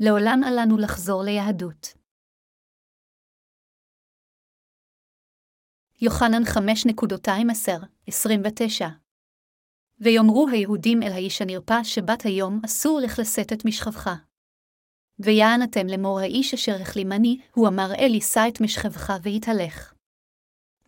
[0.00, 1.94] לעולם עלינו לחזור ליהדות.
[6.00, 6.48] יוחנן 5.2-29
[10.00, 14.10] ויאמרו היהודים אל האיש הנרפא שבת היום אסור לך לשאת את משכבך.
[15.18, 19.94] ויען אתם לאמור האיש אשר החלימני, הוא אמר אלי שא את משכבך והתהלך.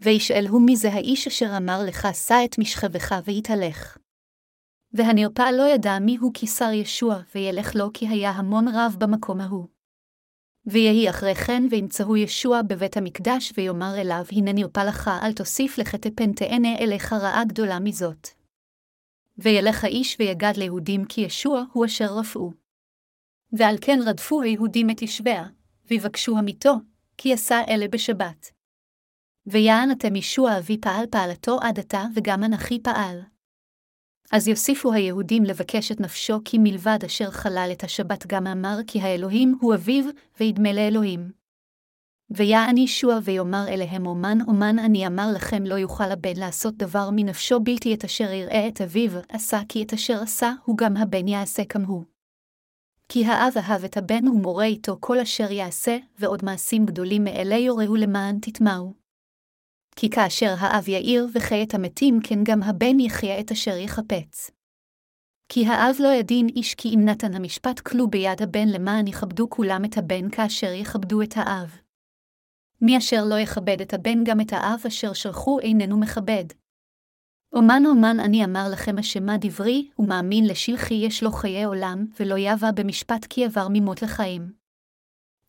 [0.01, 3.99] וישאלהו מי זה האיש אשר אמר לך שא את משכבך והתהלך.
[4.97, 9.67] והנרפא לא ידע מי הוא קיסר ישוע, וילך לו כי היה המון רב במקום ההוא.
[10.67, 16.09] ויהי אחרי כן וימצאו ישוע בבית המקדש, ויאמר אליו, הנה נרפא לך, אל תוסיף לחטא
[16.37, 18.29] תענה אליך רעה גדולה מזאת.
[19.39, 22.51] וילך האיש ויגד ליהודים כי ישוע הוא אשר רפאו.
[23.53, 25.47] ועל כן רדפו היהודים את ישביה,
[25.91, 26.75] ויבקשו המיתו,
[27.17, 28.51] כי עשה אלה בשבת.
[29.47, 33.36] ויען אתם ישוע אבי פעל פעלתו עד עתה, וגם אנכי פעל.
[34.33, 39.01] אז יוסיפו היהודים לבקש את נפשו, כי מלבד אשר חלל את השבת גם אמר כי
[39.01, 40.05] האלוהים הוא אביו,
[40.41, 41.31] וידמה לאלוהים.
[42.31, 47.61] ויען ישוע ויאמר אליהם אומן אומן אני אמר לכם לא יוכל הבן לעשות דבר מנפשו
[47.61, 51.65] בלתי את אשר יראה את אביו, עשה כי את אשר עשה, הוא גם הבן יעשה
[51.65, 52.05] כמוהו.
[53.09, 57.97] כי האב אהב את הבן ומורה איתו כל אשר יעשה, ועוד מעשים גדולים מאלה יורהו
[57.97, 59.06] למען תטמעו.
[59.97, 64.51] כי כאשר האב יאיר וחי את המתים, כן גם הבן יחיה את אשר יחפץ.
[65.49, 69.85] כי האב לא ידין איש כי אם נתן המשפט כלו ביד הבן למען יכבדו כולם
[69.85, 71.77] את הבן כאשר יכבדו את האב.
[72.81, 76.45] מי אשר לא יכבד את הבן גם את האב אשר שלחו איננו מכבד.
[77.53, 82.71] אומן אומן אני אמר לכם אשמה דברי, ומאמין לשלחי יש לו חיי עולם, ולא יבא
[82.75, 84.66] במשפט כי עבר ממות לחיים.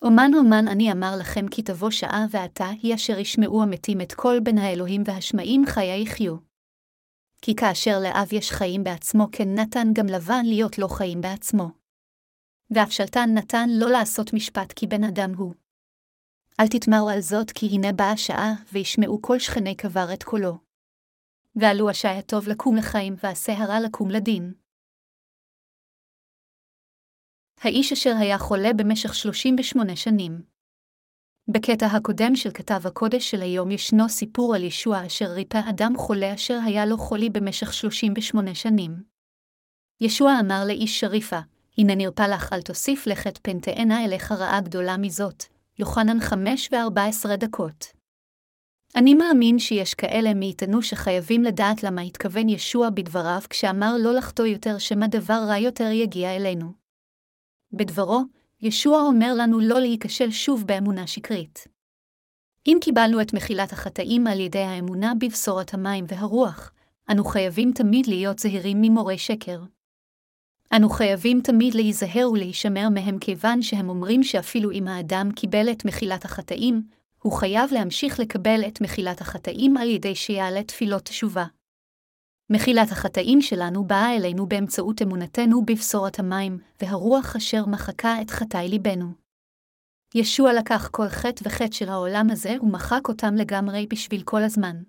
[0.02, 4.40] אומן אומן אני אמר לכם כי תבוא שעה ועתה היא אשר ישמעו המתים את כל
[4.44, 6.36] בין האלוהים והשמעים חיי יחיו.
[7.42, 11.70] כי כאשר לאב יש חיים בעצמו כן נתן גם לבן להיות לו חיים בעצמו.
[12.72, 15.54] ואפשלתן נתן לא לעשות משפט כי בן אדם הוא.
[16.60, 20.58] אל תתמרו על זאת כי הנה באה שעה, וישמעו כל שכני קבר את קולו.
[21.56, 24.54] ועלו השעה הטוב לקום לחיים, ועשה הרע לקום לדין.
[27.62, 30.42] האיש אשר היה חולה במשך 38 שנים.
[31.48, 36.34] בקטע הקודם של כתב הקודש של היום ישנו סיפור על ישוע אשר ריפא אדם חולה
[36.34, 39.04] אשר היה לו חולי במשך 38 שנים.
[40.02, 41.40] ישוע אמר לאיש שריפה,
[41.78, 45.44] הנה נרפא לך אל תוסיף לכת פן תאנה אליך רעה גדולה מזאת,
[45.80, 47.86] יוחנן 5 ו-14 דקות.
[48.96, 54.78] אני מאמין שיש כאלה מאיתנו שחייבים לדעת למה התכוון ישוע בדבריו כשאמר לא לחטוא יותר
[54.78, 56.87] שמא דבר רע יותר יגיע אלינו.
[57.72, 58.22] בדברו,
[58.62, 61.68] ישוע אומר לנו לא להיכשל שוב באמונה שקרית.
[62.68, 66.72] אם קיבלנו את מחילת החטאים על ידי האמונה בבשורת המים והרוח,
[67.12, 69.64] אנו חייבים תמיד להיות זהירים ממורי שקר.
[70.76, 76.26] אנו חייבים תמיד להיזהר ולהישמר מהם כיוון שהם אומרים שאפילו אם האדם קיבל את מחילת
[76.26, 76.84] החטאים,
[77.22, 81.46] הוא חייב להמשיך לקבל את מחילת החטאים על ידי שיעלה תפילות תשובה.
[82.50, 89.14] מחילת החטאים שלנו באה אלינו באמצעות אמונתנו בבשורת המים, והרוח אשר מחקה את חטאי ליבנו.
[90.16, 94.84] ישוע לקח כל חטא וחטא של העולם הזה ומחק אותם לגמרי בשביל כל הזמן.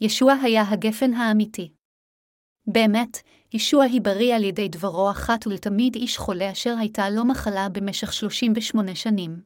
[0.00, 1.72] ישוע היה הגפן האמיתי.
[2.66, 3.18] באמת,
[3.52, 8.94] ישוע היבריא על ידי דברו אחת ולתמיד איש חולה אשר הייתה לו מחלה במשך 38
[8.94, 9.42] שנים.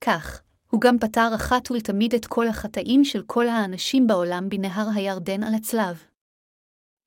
[0.00, 5.42] כך, הוא גם פתר אחת ולתמיד את כל החטאים של כל האנשים בעולם בנהר הירדן
[5.42, 6.13] על הצלב.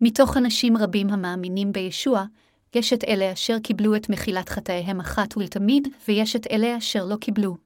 [0.01, 2.23] מתוך אנשים רבים המאמינים בישוע,
[2.75, 7.15] יש את אלה אשר קיבלו את מחילת חטאיהם אחת ולתמיד, ויש את אלה אשר לא
[7.15, 7.57] קיבלו.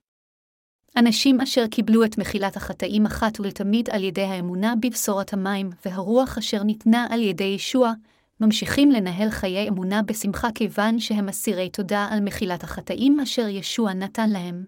[0.98, 6.64] אנשים אשר קיבלו את מחילת החטאים אחת ולתמיד על ידי האמונה בבשורת המים והרוח אשר
[6.64, 7.94] ניתנה על ידי ישוע,
[8.40, 14.30] ממשיכים לנהל חיי אמונה בשמחה כיוון שהם אסירי תודה על מחילת החטאים אשר ישוע נתן
[14.30, 14.66] להם.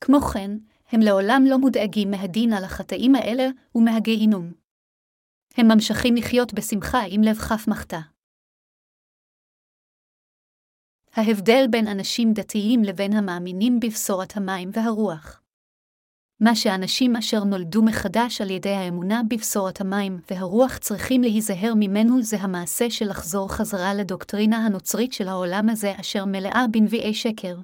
[0.00, 0.50] כמו כן,
[0.92, 4.59] הם לעולם לא מודאגים מהדין על החטאים האלה ומהגיהינום.
[5.56, 8.00] הם ממשיכים לחיות בשמחה עם לב חף מחתה.
[11.12, 15.40] ההבדל בין אנשים דתיים לבין המאמינים בבשורת המים והרוח.
[16.40, 22.36] מה שאנשים אשר נולדו מחדש על ידי האמונה בבשורת המים והרוח צריכים להיזהר ממנו זה
[22.40, 27.56] המעשה של לחזור חזרה לדוקטרינה הנוצרית של העולם הזה אשר מלאה בנביאי שקר.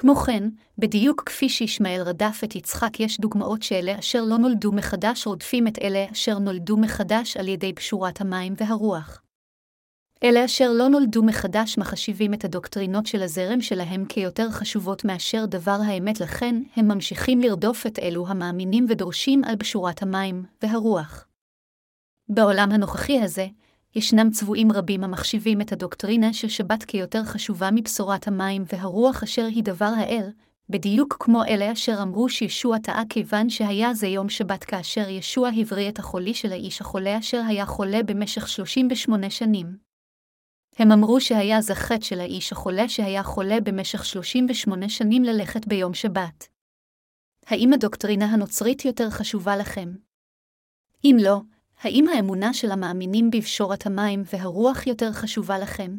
[0.00, 0.48] כמו כן,
[0.78, 5.78] בדיוק כפי שישמעאל רדף את יצחק יש דוגמאות שאלה אשר לא נולדו מחדש רודפים את
[5.82, 9.22] אלה אשר נולדו מחדש על ידי פשורת המים והרוח.
[10.24, 15.78] אלה אשר לא נולדו מחדש מחשיבים את הדוקטרינות של הזרם שלהם כיותר חשובות מאשר דבר
[15.86, 21.26] האמת לכן, הם ממשיכים לרדוף את אלו המאמינים ודורשים על בשורת המים והרוח.
[22.28, 23.46] בעולם הנוכחי הזה,
[23.98, 29.64] ישנם צבועים רבים המחשיבים את הדוקטרינה של שבת כיותר חשובה מבשורת המים והרוח אשר היא
[29.64, 30.30] דבר האל,
[30.68, 35.88] בדיוק כמו אלה אשר אמרו שישוע טעה כיוון שהיה זה יום שבת כאשר ישוע הבריא
[35.88, 39.76] את החולי של האיש החולה אשר היה חולה במשך 38 שנים.
[40.76, 45.94] הם אמרו שהיה זה חטא של האיש החולה שהיה חולה במשך 38 שנים ללכת ביום
[45.94, 46.48] שבת.
[47.46, 49.88] האם הדוקטרינה הנוצרית יותר חשובה לכם?
[51.04, 51.40] אם לא,
[51.80, 55.96] האם האמונה של המאמינים בבשורת המים והרוח יותר חשובה לכם?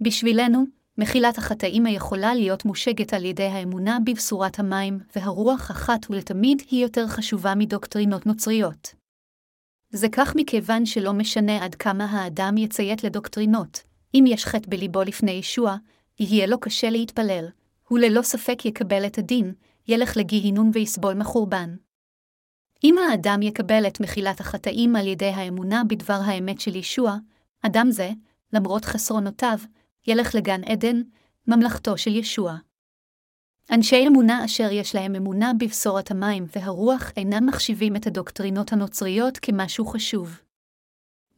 [0.00, 0.64] בשבילנו,
[0.98, 7.06] מחילת החטאים היכולה להיות מושגת על ידי האמונה בבשורת המים והרוח אחת ולתמיד היא יותר
[7.06, 8.94] חשובה מדוקטרינות נוצריות.
[9.90, 13.82] זה כך מכיוון שלא משנה עד כמה האדם יציית לדוקטרינות,
[14.14, 15.76] אם יש חטא בליבו לפני ישוע,
[16.20, 17.48] יהיה לו קשה להתפלל,
[17.88, 19.54] הוא ללא ספק יקבל את הדין,
[19.88, 21.76] ילך לגיהינום ויסבול מחורבן.
[22.84, 27.16] אם האדם יקבל את מחילת החטאים על ידי האמונה בדבר האמת של ישוע,
[27.62, 28.10] אדם זה,
[28.52, 29.58] למרות חסרונותיו,
[30.06, 31.02] ילך לגן עדן,
[31.46, 32.56] ממלכתו של ישוע.
[33.70, 39.86] אנשי אמונה אשר יש להם אמונה בבשורת המים והרוח אינם מחשיבים את הדוקטרינות הנוצריות כמשהו
[39.86, 40.40] חשוב.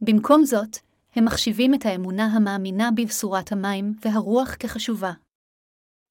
[0.01, 0.77] במקום זאת,
[1.15, 5.11] הם מחשיבים את האמונה המאמינה בבשורת המים והרוח כחשובה.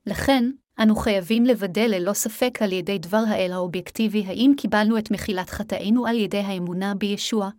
[0.06, 0.50] לכן,
[0.82, 6.06] אנו חייבים לוודא ללא ספק על ידי דבר האל האובייקטיבי האם קיבלנו את מחילת חטאינו
[6.06, 7.50] על ידי האמונה בישוע,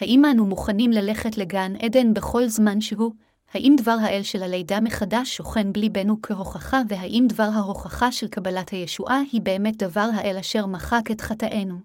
[0.00, 3.12] האם אנו מוכנים ללכת לגן עדן בכל זמן שהוא,
[3.54, 9.20] האם דבר האל של הלידה מחדש שוכן בליבנו כהוכחה, והאם דבר ההוכחה של קבלת הישועה
[9.32, 11.76] היא באמת דבר האל אשר מחק את חטאינו.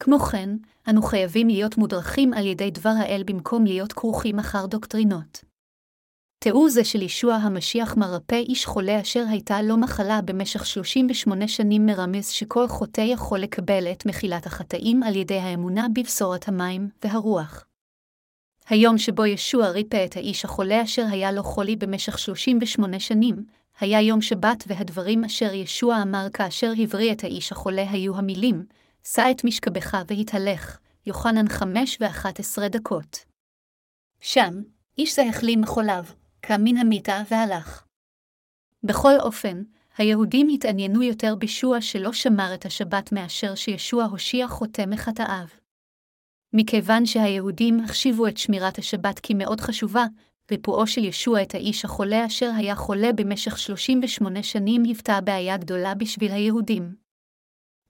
[0.00, 0.50] כמו כן,
[0.90, 5.53] אנו חייבים להיות מודרכים על ידי דבר האל במקום להיות כרוכים אחר דוקטרינות.
[6.44, 11.86] תיאור זה של ישוע המשיח מרפא איש חולה אשר הייתה לו מחלה במשך 38 שנים
[11.86, 17.66] מרמז שכל חוטא יכול לקבל את מחילת החטאים על ידי האמונה בבשורת המים והרוח.
[18.68, 23.44] היום שבו ישוע ריפא את האיש החולה אשר היה לו חולי במשך 38 שנים,
[23.80, 28.64] היה יום שבת והדברים אשר ישוע אמר כאשר הבריא את האיש החולה היו המילים,
[29.04, 33.24] שא את משכבך והתהלך, יוחנן 5 ו-11 דקות.
[34.20, 34.62] שם,
[34.98, 36.04] איש זה החלים מחוליו,
[36.46, 37.84] קם מן המיטה והלך.
[38.82, 39.62] בכל אופן,
[39.98, 45.46] היהודים התעניינו יותר בישוע שלא שמר את השבת מאשר שישוע הושיע חוטא מחטאיו.
[46.52, 50.04] מכיוון שהיהודים החשיבו את שמירת השבת כמאוד חשובה,
[50.50, 55.94] ריפואו של ישוע את האיש החולה אשר היה חולה במשך 38 שנים היוותה בעיה גדולה
[55.94, 56.94] בשביל היהודים.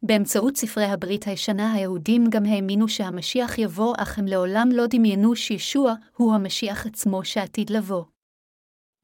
[0.02, 5.94] באמצעות ספרי הברית הישנה היהודים גם האמינו שהמשיח יבוא, אך הם לעולם לא דמיינו שישוע
[6.16, 8.13] הוא המשיח עצמו שעתיד לבוא.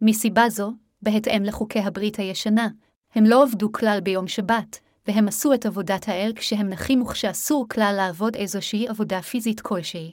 [0.03, 2.69] מסיבה זו, בהתאם לחוקי הברית הישנה,
[3.15, 7.95] הם לא עבדו כלל ביום שבת, והם עשו את עבודת האל כשהם נחים וכשאסור כלל
[7.97, 10.13] לעבוד איזושהי עבודה פיזית כלשהי.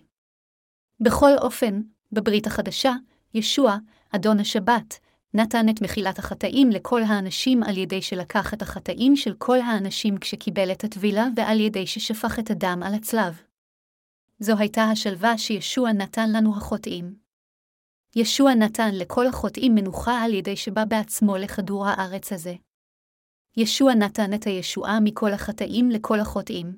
[1.00, 1.82] בכל אופן,
[2.12, 2.94] בברית החדשה,
[3.34, 3.78] ישוע,
[4.12, 5.00] אדון השבת,
[5.34, 10.72] נתן את מחילת החטאים לכל האנשים על ידי שלקח את החטאים של כל האנשים כשקיבל
[10.72, 13.42] את הטבילה ועל ידי ששפך את הדם על הצלב.
[14.40, 17.27] זו הייתה השלווה שישוע נתן לנו החוטאים.
[18.20, 22.54] ישוע נתן לכל החוטאים מנוחה על ידי שבא בעצמו לכדור הארץ הזה.
[23.58, 26.78] ישוע נתן את הישועה מכל החטאים לכל החוטאים.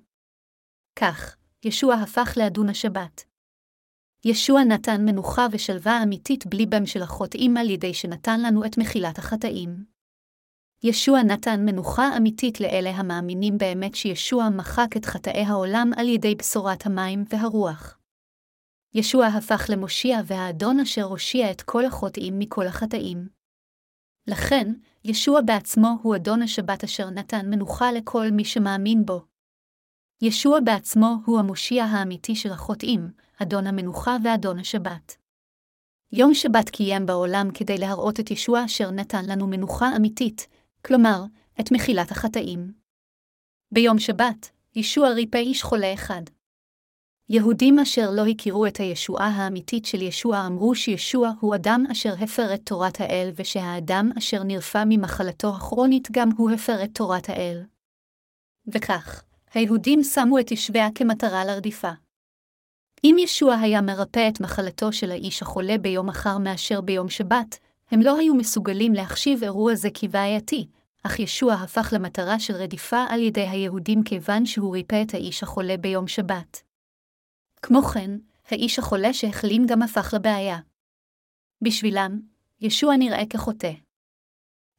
[0.96, 3.24] כך, ישוע הפך לאדון השבת.
[4.26, 9.86] ישוע נתן מנוחה ושלווה אמיתית בליבם של החוטאים על ידי שנתן לנו את מחילת החטאים.
[10.84, 16.86] ישוע נתן מנוחה אמיתית לאלה המאמינים באמת שישוע מחק את חטאי העולם על ידי בשורת
[16.86, 17.99] המים והרוח.
[18.94, 23.28] ישוע הפך למושיע והאדון אשר הושיע את כל החוטאים מכל החטאים.
[24.28, 29.26] לכן, ישוע בעצמו הוא אדון השבת אשר נתן מנוחה לכל מי שמאמין בו.
[30.22, 35.18] ישוע בעצמו הוא המושיע האמיתי של החוטאים, אדון המנוחה ואדון השבת.
[36.12, 40.48] יום שבת קיים בעולם כדי להראות את ישוע אשר נתן לנו מנוחה אמיתית,
[40.86, 41.24] כלומר,
[41.60, 42.74] את מחילת החטאים.
[43.72, 46.22] ביום שבת, ישוע ריפא איש חולה אחד.
[47.32, 52.54] יהודים אשר לא הכירו את הישועה האמיתית של ישוע אמרו שישוע הוא אדם אשר הפר
[52.54, 57.64] את תורת האל, ושהאדם אשר נרפא ממחלתו הכרונית גם הוא הפר את תורת האל.
[58.68, 61.92] וכך, היהודים שמו את ישביה כמטרה לרדיפה.
[63.04, 67.60] אם ישוע היה מרפא את מחלתו של האיש החולה ביום אחר מאשר ביום שבת,
[67.92, 70.68] הם לא היו מסוגלים להחשיב אירוע זה כבעייתי,
[71.04, 75.78] אך ישוע הפך למטרה של רדיפה על ידי היהודים כיוון שהוא ריפא את האיש החולה
[75.78, 76.69] ביום שבת.
[77.62, 78.12] כמו כן,
[78.46, 80.60] האיש החולה שהחלים גם הפך לבעיה.
[81.62, 82.20] בשבילם,
[82.62, 83.72] ישוע נראה כחוטא.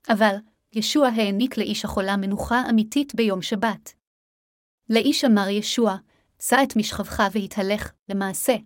[0.08, 0.36] אבל,
[0.72, 3.92] ישוע העניק לאיש החולה מנוחה אמיתית ביום שבת.
[4.90, 5.96] לאיש אמר ישוע,
[6.42, 8.56] שא את משכבך והתהלך, למעשה,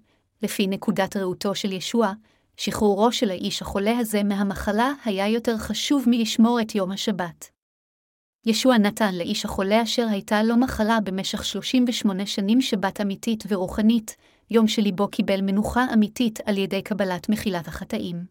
[0.42, 2.12] לפי נקודת ראותו של ישוע,
[2.56, 7.53] שחרורו של האיש החולה הזה מהמחלה היה יותר חשוב מלשמור את יום השבת.
[8.46, 14.16] ישוע נתן לאיש החולה אשר הייתה לו מחלה במשך 38 שנים שבת אמיתית ורוחנית,
[14.50, 18.24] יום שליבו קיבל מנוחה אמיתית על ידי קבלת מחילת החטאים.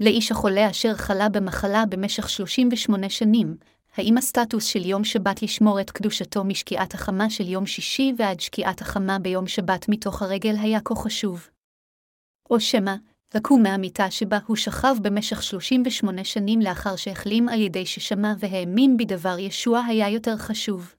[0.00, 3.56] לאיש החולה אשר חלה במחלה במשך 38 שנים,
[3.96, 8.80] האם הסטטוס של יום שבת לשמור את קדושתו משקיעת החמה של יום שישי ועד שקיעת
[8.80, 11.48] החמה ביום שבת מתוך הרגל היה כה חשוב?
[12.50, 12.94] או שמא,
[13.34, 19.38] לקום מהמיטה שבה הוא שכב במשך 38 שנים לאחר שהחלים על ידי ששמע והאמין בדבר
[19.38, 20.94] ישוע היה יותר חשוב.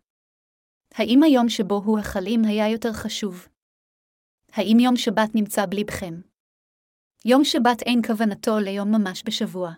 [0.94, 3.48] האם היום שבו הוא החלים היה יותר חשוב?
[4.52, 6.14] האם יום שבת נמצא בלבכם?
[7.26, 9.72] יום שבת אין כוונתו ליום ממש בשבוע.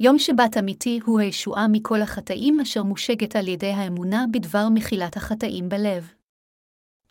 [0.00, 5.68] יום שבת אמיתי הוא הישועה מכל החטאים אשר מושגת על ידי האמונה בדבר מחילת החטאים
[5.68, 6.14] בלב.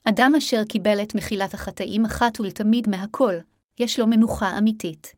[0.03, 3.33] אדם אשר קיבל את מחילת החטאים אחת ולתמיד מהכל,
[3.81, 5.15] יש לו מנוחה אמיתית.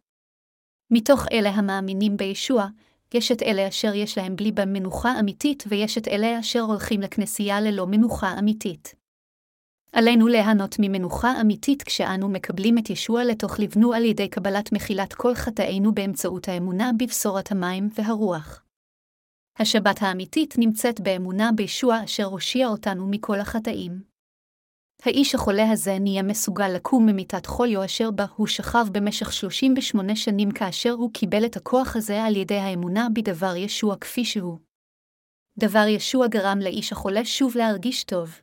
[0.91, 2.67] מתוך אלה המאמינים בישוע,
[3.13, 7.61] יש את אלה אשר יש להם בלי במנוחה אמיתית, ויש את אלה אשר הולכים לכנסייה
[7.61, 8.95] ללא מנוחה אמיתית.
[9.91, 15.35] עלינו ליהנות ממנוחה אמיתית כשאנו מקבלים את ישוע לתוך לבנו על ידי קבלת מחילת כל
[15.35, 18.63] חטאינו באמצעות האמונה בבשורת המים והרוח.
[19.59, 24.12] השבת האמיתית נמצאת באמונה בישוע אשר הושיע אותנו מכל החטאים.
[25.05, 30.51] האיש החולה הזה נהיה מסוגל לקום ממיטת חוליו אשר בה הוא שכב במשך 38 שנים
[30.51, 34.57] כאשר הוא קיבל את הכוח הזה על ידי האמונה בדבר ישוע כפי שהוא.
[35.59, 38.39] דבר ישוע גרם לאיש החולה שוב להרגיש טוב.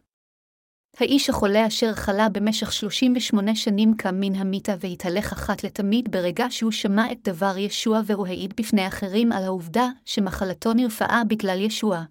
[0.97, 6.73] האיש החולה אשר חלה במשך 38 שנים קם מן המיטה והתהלך אחת לתמיד ברגע שהוא
[6.73, 12.05] שמע את דבר ישוע והוא העיד בפני אחרים על העובדה שמחלתו נרפאה בגלל ישוע.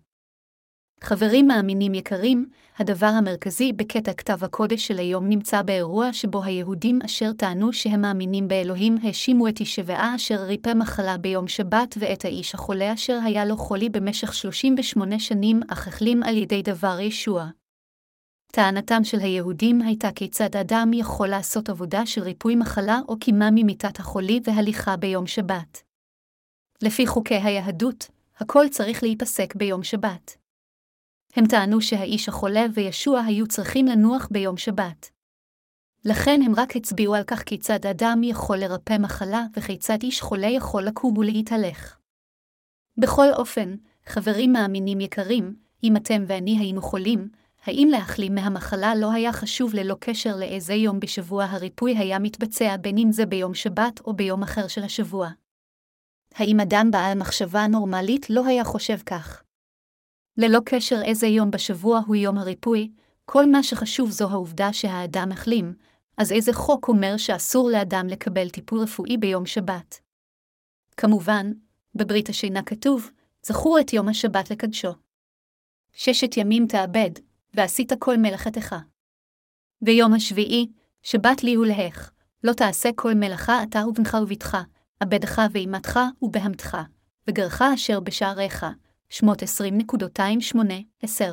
[1.01, 2.45] חברים מאמינים יקרים,
[2.79, 8.47] הדבר המרכזי בקטע כתב הקודש של היום נמצא באירוע שבו היהודים אשר טענו שהם מאמינים
[8.47, 13.57] באלוהים האשימו את ישבעה אשר ריפא מחלה ביום שבת ואת האיש החולה אשר היה לו
[13.57, 17.47] חולי במשך 38 שנים אך החלים על ידי דבר ישוע.
[18.51, 23.99] טענתם של היהודים הייתה כיצד אדם יכול לעשות עבודה של ריפוי מחלה או קימה ממיטת
[23.99, 25.81] החולי והליכה ביום שבת.
[26.81, 30.48] לפי חוקי היהדות, הכל צריך להיפסק ביום שבת.
[31.39, 35.09] הם טענו שהאיש החולה וישוע היו צריכים לנוח ביום שבת.
[36.05, 40.83] לכן הם רק הצביעו על כך כיצד אדם יכול לרפא מחלה וכיצד איש חולה יכול
[40.83, 41.97] לקום ולהתהלך.
[42.97, 47.29] בכל אופן, חברים מאמינים יקרים, אם אתם ואני היינו חולים,
[47.65, 52.97] האם להחלים מהמחלה לא היה חשוב ללא קשר לאיזה יום בשבוע הריפוי היה מתבצע בין
[52.97, 55.29] אם זה ביום שבת או ביום אחר של השבוע?
[56.35, 59.43] האם אדם בעל מחשבה נורמלית לא היה חושב כך?
[60.41, 62.91] ללא קשר איזה יום בשבוע הוא יום הריפוי,
[63.25, 65.73] כל מה שחשוב זו העובדה שהאדם החלים,
[66.17, 69.99] אז איזה חוק אומר שאסור לאדם לקבל טיפול רפואי ביום שבת?
[70.97, 71.51] כמובן,
[71.95, 73.09] בברית השינה כתוב,
[73.43, 74.91] זכור את יום השבת לקדשו.
[75.93, 77.11] ששת ימים תאבד,
[77.53, 78.75] ועשית כל מלאכתך.
[79.81, 80.67] ביום השביעי,
[81.03, 82.11] שבת לי ולהך,
[82.43, 84.57] לא תעשה כל מלאכה אתה ובנך ובתך,
[84.99, 86.77] עבדך ואימתך ובהמתך,
[87.27, 88.65] וגרך אשר בשעריך,
[89.09, 91.23] שמות 20.28-10.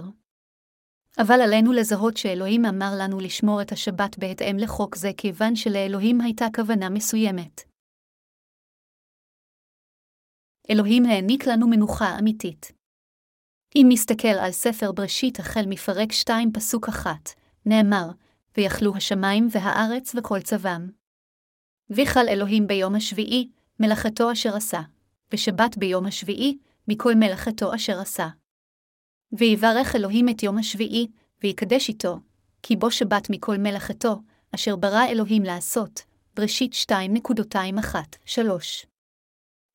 [1.19, 6.47] אבל עלינו לזהות שאלוהים אמר לנו לשמור את השבת בהתאם לחוק זה כיוון שלאלוהים הייתה
[6.55, 7.63] כוונה מסוימת.
[10.71, 12.73] אלוהים העניק לנו מנוחה אמיתית.
[13.77, 17.11] אם נסתכל על ספר בראשית החל מפרק 2 פסוק 1,
[17.67, 18.11] נאמר,
[18.57, 20.91] ויכלו השמיים והארץ וכל צבם.
[21.91, 24.81] ויכל אלוהים ביום השביעי, מלאכתו אשר עשה,
[25.33, 28.29] ושבת ביום השביעי, מכל מלאכתו אשר עשה.
[29.33, 31.07] ויברך אלוהים את יום השביעי,
[31.43, 32.21] ויקדש איתו,
[32.63, 34.21] כי בו שבת מכל מלאכתו,
[34.55, 36.03] אשר ברא אלוהים לעשות,
[36.37, 38.39] בראשית 2.21-3.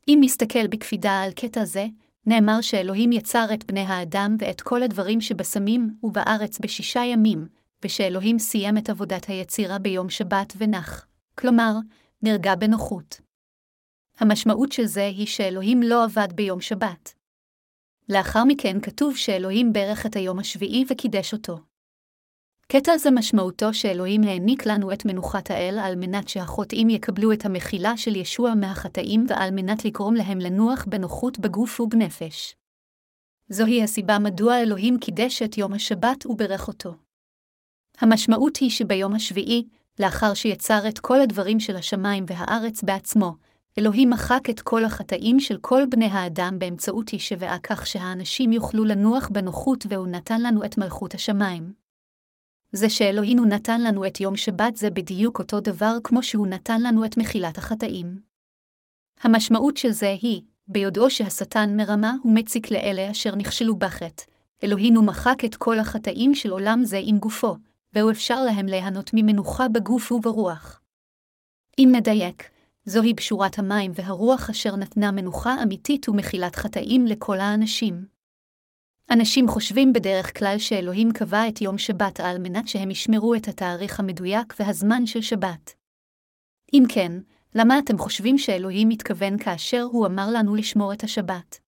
[0.08, 1.86] אם נסתכל בקפידה על קטע זה,
[2.25, 7.48] נאמר שאלוהים יצר את בני האדם ואת כל הדברים שבשמים ובארץ בשישה ימים,
[7.86, 11.74] ושאלוהים סיים את עבודת היצירה ביום שבת ונח, כלומר,
[12.24, 13.22] נרגע בנוחות.
[14.22, 17.13] המשמעות של זה היא שאלוהים לא עבד ביום שבת.
[18.10, 21.60] לאחר מכן כתוב שאלוהים ברך את היום השביעי וקידש אותו.
[22.68, 27.98] קטע זה משמעותו שאלוהים העניק לנו את מנוחת האל על מנת שהחוטאים יקבלו את המחילה
[27.98, 32.56] של ישוע מהחטאים ועל מנת לגרום להם לנוח בנוחות בגוף ובנפש.
[33.50, 36.94] זוהי הסיבה מדוע אלוהים קידש את יום השבת וברך אותו.
[37.98, 39.68] המשמעות היא שביום השביעי,
[40.00, 43.36] לאחר שיצר את כל הדברים של השמיים והארץ בעצמו,
[43.80, 49.30] אלוהים מחק את כל החטאים של כל בני האדם באמצעות ישבעה כך שהאנשים יוכלו לנוח
[49.32, 51.74] בנוחות והוא נתן לנו את מלכות השמיים.
[52.72, 57.06] זה שאלוהינו נתן לנו את יום שבת זה בדיוק אותו דבר כמו שהוא נתן לנו
[57.06, 58.22] את מחילת החטאים.
[59.22, 64.24] המשמעות של זה היא, ביודעו שהשטן מרמה ומציק לאלה אשר נכשלו בחטא,
[64.63, 67.56] אלוהינו מחק את כל החטאים של עולם זה עם גופו,
[67.94, 70.82] והוא אפשר להם ליהנות ממנוחה בגוף וברוח.
[71.80, 72.50] אם נדייק,
[72.85, 78.05] זוהי בשורת המים והרוח אשר נתנה מנוחה אמיתית ומחילת חטאים לכל האנשים.
[79.11, 84.00] אנשים חושבים בדרך כלל שאלוהים קבע את יום שבת על מנת שהם ישמרו את התאריך
[84.00, 85.73] המדויק והזמן של שבת.
[86.73, 87.11] אם כן,
[87.55, 91.59] למה אתם חושבים שאלוהים התכוון כאשר הוא אמר לנו לשמור את השבת?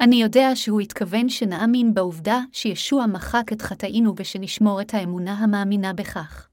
[0.00, 6.49] אני יודע שהוא התכוון שנאמין בעובדה שישוע מחק את חטאינו ושנשמור את האמונה המאמינה בכך.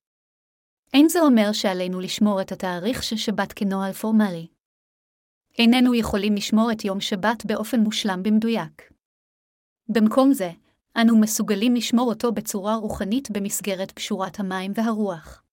[0.93, 4.47] אין זה אומר שעלינו לשמור את התאריך של שבת כנוהל פורמלי.
[5.57, 8.91] איננו יכולים לשמור את יום שבת באופן מושלם במדויק.
[9.89, 10.51] במקום זה,
[11.01, 15.43] אנו מסוגלים לשמור אותו בצורה רוחנית במסגרת פשורת המים והרוח.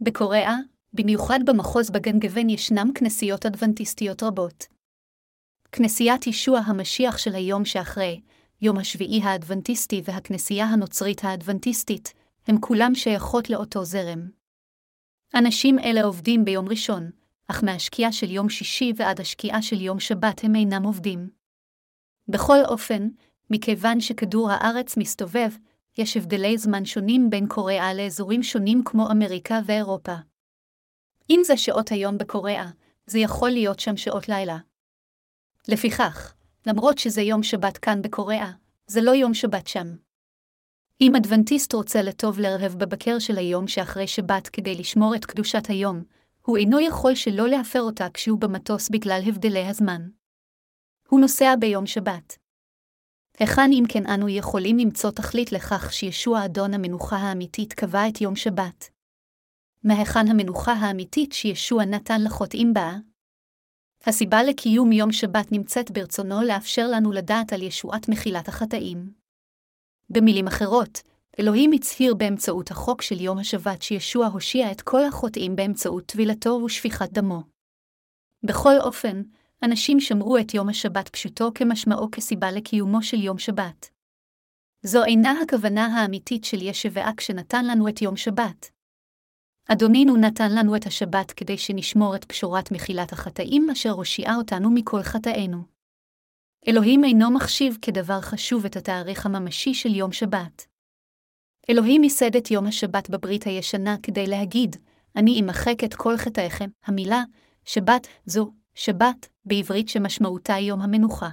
[0.00, 0.56] בקוריאה,
[0.92, 4.66] במיוחד במחוז בגנגבן ישנם כנסיות אדבנטיסטיות רבות.
[5.72, 8.20] כנסיית ישוע המשיח של היום שאחרי,
[8.62, 12.14] יום השביעי האדבנטיסטי והכנסייה הנוצרית האדבנטיסטית,
[12.46, 14.39] הם כולם שייכות לאותו זרם.
[15.34, 17.10] אנשים אלה עובדים ביום ראשון,
[17.48, 21.30] אך מהשקיעה של יום שישי ועד השקיעה של יום שבת הם אינם עובדים.
[22.28, 23.08] בכל אופן,
[23.50, 25.50] מכיוון שכדור הארץ מסתובב,
[25.98, 30.14] יש הבדלי זמן שונים בין קוריאה לאזורים שונים כמו אמריקה ואירופה.
[31.30, 32.70] אם זה שעות היום בקוריאה,
[33.06, 34.58] זה יכול להיות שם שעות לילה.
[35.68, 36.34] לפיכך,
[36.66, 38.50] למרות שזה יום שבת כאן בקוריאה,
[38.86, 39.86] זה לא יום שבת שם.
[41.02, 46.02] אם אדבנטיסט רוצה לטוב לרהב בבקר של היום שאחרי שבת כדי לשמור את קדושת היום,
[46.42, 50.08] הוא אינו יכול שלא להפר אותה כשהוא במטוס בגלל הבדלי הזמן.
[51.08, 52.38] הוא נוסע ביום שבת.
[53.38, 58.36] היכן אם כן אנו יכולים למצוא תכלית לכך שישוע אדון המנוחה האמיתית קבע את יום
[58.36, 58.90] שבת?
[59.84, 62.92] מהיכן המנוחה האמיתית שישוע נתן לחוטאים בה?
[64.06, 69.19] הסיבה לקיום יום שבת נמצאת ברצונו לאפשר לנו לדעת על ישועת מחילת החטאים.
[70.10, 71.02] במילים אחרות,
[71.40, 77.12] אלוהים הצהיר באמצעות החוק של יום השבת שישוע הושיע את כל החוטאים באמצעות טבילתו ושפיכת
[77.12, 77.42] דמו.
[78.42, 79.22] בכל אופן,
[79.62, 83.90] אנשים שמרו את יום השבת פשוטו כמשמעו כסיבה לקיומו של יום שבת.
[84.82, 88.70] זו אינה הכוונה האמיתית של ישבעה כשנתן לנו את יום שבת.
[89.68, 95.02] אדונינו נתן לנו את השבת כדי שנשמור את פשורת מחילת החטאים אשר הושיעה אותנו מכל
[95.02, 95.79] חטאינו.
[96.68, 100.66] אלוהים אינו מחשיב כדבר חשוב את התאריך הממשי של יום שבת.
[101.70, 104.76] אלוהים ייסד את יום השבת בברית הישנה כדי להגיד,
[105.16, 107.22] אני אמחק את כל חטאיכם, המילה,
[107.64, 111.28] שבת, זו, שבת, בעברית שמשמעותה יום המנוחה.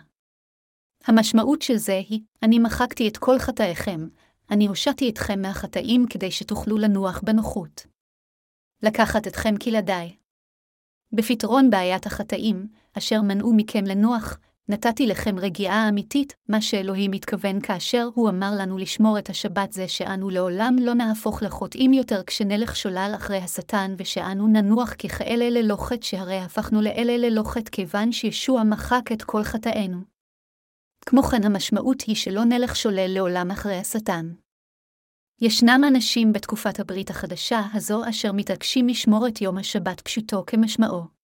[1.05, 4.07] המשמעות של זה היא, אני מחקתי את כל חטאיכם,
[4.51, 7.87] אני הושעתי אתכם מהחטאים כדי שתוכלו לנוח בנוחות.
[8.83, 10.15] לקחת אתכם כלעדיי.
[11.11, 14.37] בפתרון בעיית החטאים, אשר מנעו מכם לנוח,
[14.69, 19.87] נתתי לכם רגיעה אמיתית, מה שאלוהים התכוון כאשר הוא אמר לנו לשמור את השבת זה
[19.87, 26.05] שאנו לעולם לא נהפוך לחוטאים יותר כשנלך שולל אחרי השטן ושאנו ננוח ככאלה ללא חטא
[26.05, 29.97] שהרי הפכנו לאלה ללא חטא כיוון שישוע מחק את כל חטאינו.
[31.05, 34.33] כמו כן המשמעות היא שלא נלך שולל לעולם אחרי השטן.
[35.41, 41.16] ישנם אנשים בתקופת הברית החדשה הזו אשר מתעקשים לשמור את יום השבת פשוטו כמשמעו.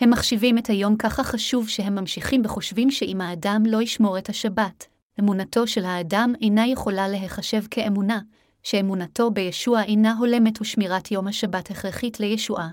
[0.00, 4.86] הם מחשיבים את היום ככה חשוב שהם ממשיכים וחושבים שאם האדם לא ישמור את השבת,
[5.20, 8.20] אמונתו של האדם אינה יכולה להיחשב כאמונה,
[8.62, 12.68] שאמונתו בישוע אינה הולמת ושמירת יום השבת הכרחית לישועה.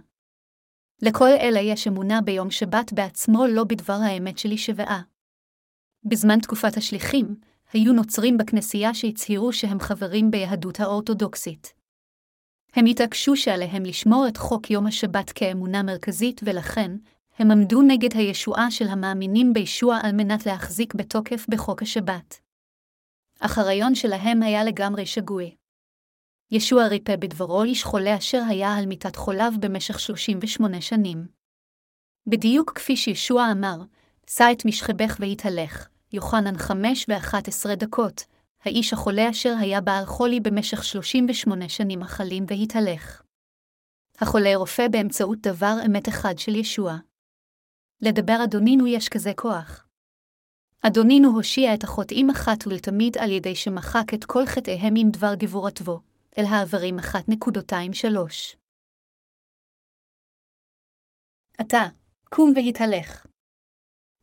[1.02, 5.02] לכל אלה יש אמונה ביום שבת בעצמו לא בדבר האמת של ישבעה.
[6.04, 7.36] בזמן תקופת השליחים,
[7.74, 11.74] היו נוצרים בכנסייה שהצהירו שהם חברים ביהדות האורתודוקסית.
[12.74, 16.92] הם התעקשו שעליהם לשמור את חוק יום השבת כאמונה מרכזית ולכן,
[17.38, 22.40] הם עמדו נגד הישועה של המאמינים בישוע על מנת להחזיק בתוקף בחוק השבת.
[23.40, 25.56] אך הרעיון שלהם היה לגמרי שגוי.
[26.52, 31.28] ישוע ריפא בדברו איש חולה אשר היה על מיטת חוליו במשך 38 שנים.
[32.28, 33.78] בדיוק כפי שישוע אמר,
[34.30, 38.26] שא את משכבך והתהלך, יוחנן 5 ו-11 דקות,
[38.64, 43.22] האיש החולה אשר היה בעל חולי במשך 38 שנים אכלים והתהלך.
[44.20, 46.98] החולה רופא באמצעות דבר אמת אחד של ישוע.
[48.02, 49.88] לדבר אדונינו יש כזה כוח.
[50.82, 56.00] אדונינו הושיע את החוטאים אחת ולתמיד על ידי שמחק את כל חטאיהם עם דבר גבורתו,
[56.38, 58.58] אל העברים אחת נקודותיים שלוש.
[61.58, 61.84] עתה,
[62.30, 63.26] קום והתהלך.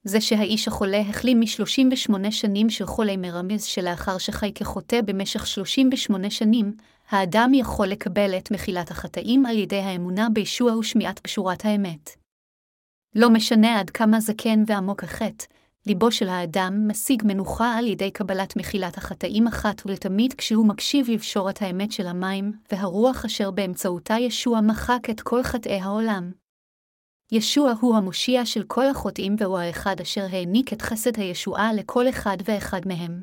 [0.05, 6.77] זה שהאיש החולה החלים מ-38 שנים של חולי מרמז שלאחר שחי כחוטא במשך 38 שנים,
[7.09, 12.22] האדם יכול לקבל את מחילת החטאים על ידי האמונה בישוע ושמיעת פשורת האמת.
[13.15, 15.45] לא משנה עד כמה זקן ועמוק החטא,
[15.87, 21.63] ליבו של האדם משיג מנוחה על ידי קבלת מחילת החטאים אחת ולתמיד כשהוא מקשיב לבשורת
[21.63, 26.33] האמת של המים, והרוח אשר באמצעותה ישוע מחק את כל חטאי העולם.
[27.33, 32.37] ישוע הוא המושיע של כל החוטאים והוא האחד אשר העניק את חסד הישועה לכל אחד
[32.45, 33.23] ואחד מהם.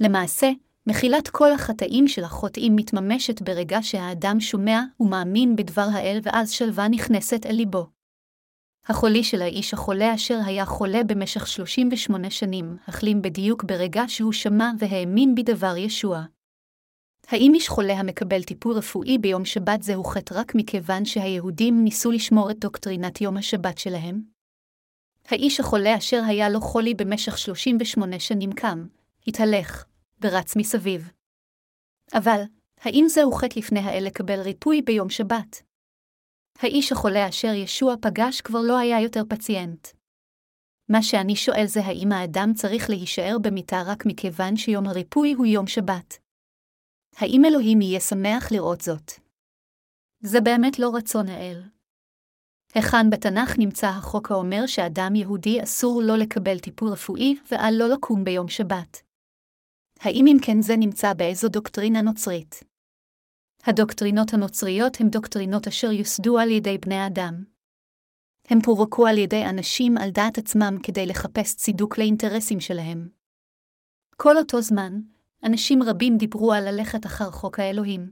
[0.00, 0.50] למעשה,
[0.86, 7.46] מחילת כל החטאים של החוטאים מתממשת ברגע שהאדם שומע ומאמין בדבר האל ואז שלווה נכנסת
[7.46, 7.86] אל ליבו.
[8.86, 14.70] החולי של האיש החולה אשר היה חולה במשך 38 שנים, החלים בדיוק ברגע שהוא שמע
[14.78, 16.22] והאמין בדבר ישוע.
[17.28, 22.50] האם איש חולה המקבל טיפול רפואי ביום שבת זהו חטא רק מכיוון שהיהודים ניסו לשמור
[22.50, 24.22] את דוקטרינת יום השבת שלהם?
[25.28, 28.86] האיש החולה אשר היה לו חולי במשך 38 שנים קם,
[29.26, 29.84] התהלך,
[30.20, 31.10] ורץ מסביב.
[32.14, 32.42] אבל,
[32.80, 35.62] האם זהו חטא לפני האל לקבל ריפוי ביום שבת?
[36.58, 39.88] האיש החולה אשר ישוע פגש כבר לא היה יותר פציינט.
[40.88, 45.66] מה שאני שואל זה האם האדם צריך להישאר במיטה רק מכיוון שיום הריפוי הוא יום
[45.66, 46.18] שבת.
[47.16, 49.12] האם אלוהים יהיה שמח לראות זאת?
[50.20, 51.62] זה באמת לא רצון האל.
[52.74, 58.24] היכן בתנ"ך נמצא החוק האומר שאדם יהודי אסור לא לקבל טיפול רפואי ועל לא לקום
[58.24, 59.02] ביום שבת?
[60.00, 62.73] האם אם כן זה נמצא באיזו דוקטרינה נוצרית?
[63.66, 67.44] הדוקטרינות הנוצריות הן דוקטרינות אשר יוסדו על ידי בני אדם.
[68.48, 73.08] הם פורקו על ידי אנשים על דעת עצמם כדי לחפש צידוק לאינטרסים שלהם.
[74.16, 75.00] כל אותו זמן,
[75.44, 78.10] אנשים רבים דיברו על ללכת אחר חוק האלוהים.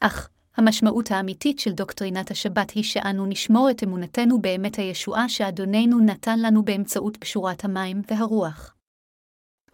[0.00, 6.38] אך, המשמעות האמיתית של דוקטרינת השבת היא שאנו נשמור את אמונתנו באמת הישועה שאדוננו נתן
[6.38, 8.74] לנו באמצעות פשורת המים והרוח.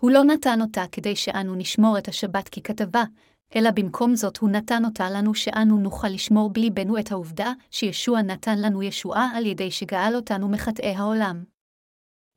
[0.01, 3.05] הוא לא נתן אותה כדי שאנו נשמור את השבת ככתבה,
[3.57, 8.59] אלא במקום זאת הוא נתן אותה לנו שאנו נוכל לשמור בליבנו את העובדה שישוע נתן
[8.59, 11.45] לנו ישועה על ידי שגאל אותנו מחטאי העולם.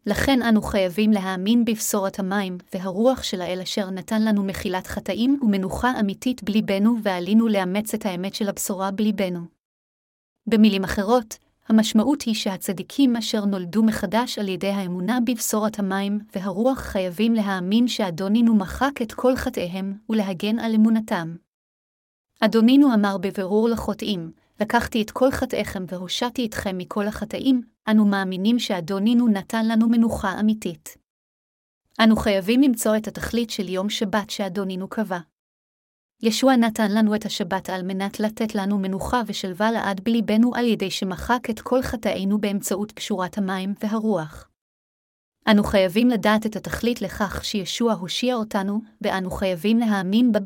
[0.06, 6.00] לכן אנו חייבים להאמין בבשורת המים והרוח של האל אשר נתן לנו מחילת חטאים ומנוחה
[6.00, 9.40] אמיתית בליבנו ועלינו לאמץ את האמת של הבשורה בליבנו.
[10.50, 17.34] במילים אחרות, המשמעות היא שהצדיקים אשר נולדו מחדש על ידי האמונה בבשורת המים והרוח חייבים
[17.34, 21.36] להאמין שאדונינו מחק את כל חטאיהם ולהגן על אמונתם.
[22.40, 29.28] אדונינו אמר בבירור לחוטאים, לקחתי את כל חטאיכם והושעתי אתכם מכל החטאים, אנו מאמינים שאדונינו
[29.28, 30.98] נתן לנו מנוחה אמיתית.
[32.04, 35.20] אנו חייבים למצוא את התכלית של יום שבת שאדונינו קבע.
[36.26, 40.92] ישוע נתן לנו את השבת על מנת לתת לנו מנוחה ושלווה לעד בליבנו על ידי
[40.92, 44.50] שמחק את כל חטאינו באמצעות פשורת המים והרוח.
[45.52, 50.40] אנו חייבים לדעת את התכלית לכך שישוע הושיע אותנו, ואנו חייבים להאמין בה.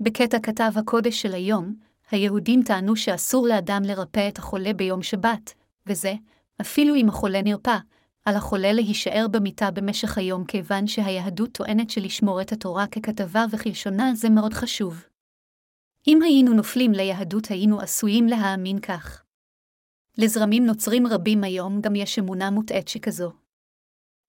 [0.00, 1.74] בקטע כתב הקודש של היום,
[2.10, 5.54] היהודים טענו שאסור לאדם לרפא את החולה ביום שבת,
[5.86, 6.14] וזה,
[6.60, 7.76] אפילו אם החולה נרפא,
[8.24, 14.30] על החולה להישאר במיטה במשך היום כיוון שהיהדות טוענת שלשמור את התורה ככתבה וכלשונה זה
[14.30, 15.04] מאוד חשוב.
[16.08, 19.22] אם היינו נופלים ליהדות היינו עשויים להאמין כך.
[20.18, 23.32] לזרמים נוצרים רבים היום גם יש אמונה מוטעית שכזו.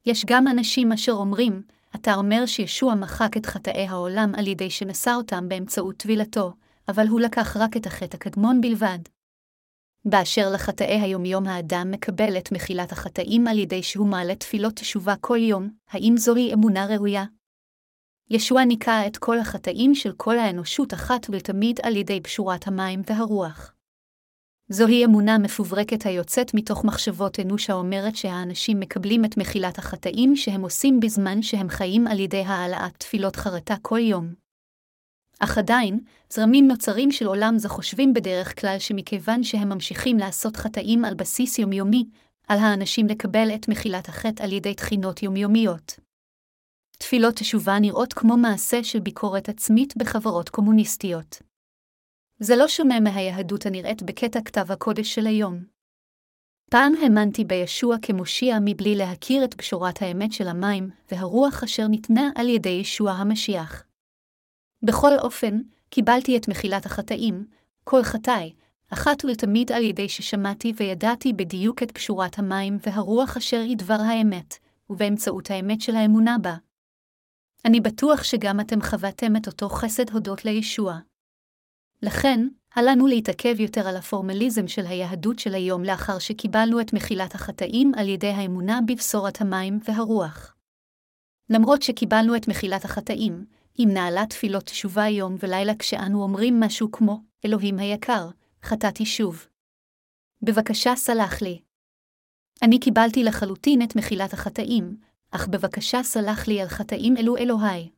[0.05, 1.63] יש גם אנשים אשר אומרים,
[1.95, 6.53] אתה אומר שישוע מחק את חטאי העולם על ידי שנשא אותם באמצעות טבילתו,
[6.87, 8.99] אבל הוא לקח רק את החטא הקדמון בלבד.
[10.05, 15.37] באשר לחטאי היומיום האדם מקבל את מחילת החטאים על ידי שהוא מעלה תפילות תשובה כל
[15.37, 17.23] יום, האם זוהי אמונה ראויה?
[18.29, 23.73] ישוע ניקה את כל החטאים של כל האנושות אחת ולתמיד על ידי פשורת המים והרוח.
[24.69, 30.99] זוהי אמונה מפוברקת היוצאת מתוך מחשבות אנוש האומרת שהאנשים מקבלים את מחילת החטאים שהם עושים
[30.99, 34.42] בזמן שהם חיים על ידי העלאת תפילות חרטה כל יום.
[35.43, 41.05] אך עדיין, זרמים נוצרים של עולם זה חושבים בדרך כלל שמכיוון שהם ממשיכים לעשות חטאים
[41.05, 42.05] על בסיס יומיומי,
[42.47, 45.99] על האנשים לקבל את מחילת החטא על ידי תחינות יומיומיות.
[46.97, 51.41] תפילות תשובה נראות כמו מעשה של ביקורת עצמית בחברות קומוניסטיות.
[52.39, 55.63] זה לא שונה מהיהדות הנראית בקטע כתב הקודש של היום.
[56.71, 62.49] פעם האמנתי בישוע כמושיע מבלי להכיר את פשורת האמת של המים והרוח אשר ניתנה על
[62.49, 63.83] ידי ישוע המשיח.
[64.83, 67.45] בכל אופן, קיבלתי את מחילת החטאים,
[67.83, 68.53] כל חטאי,
[68.93, 74.57] אחת ולתמיד על ידי ששמעתי וידעתי בדיוק את פשורת המים והרוח אשר היא דבר האמת,
[74.89, 76.55] ובאמצעות האמת של האמונה בה.
[77.65, 80.99] אני בטוח שגם אתם חוויתם את אותו חסד הודות לישוע.
[82.01, 87.35] לכן, אל לנו להתעכב יותר על הפורמליזם של היהדות של היום לאחר שקיבלנו את מחילת
[87.35, 90.55] החטאים על ידי האמונה בבשורת המים והרוח.
[91.49, 93.45] למרות שקיבלנו את מחילת החטאים,
[93.79, 98.29] אם נעלה תפילות תשובה יום ולילה כשאנו אומרים משהו כמו, אלוהים היקר,
[98.63, 99.47] חטאתי שוב.
[100.41, 101.61] בבקשה סלח לי.
[102.61, 104.97] אני קיבלתי לחלוטין את מחילת החטאים,
[105.31, 107.89] אך בבקשה סלח לי על חטאים אלו אלוהי.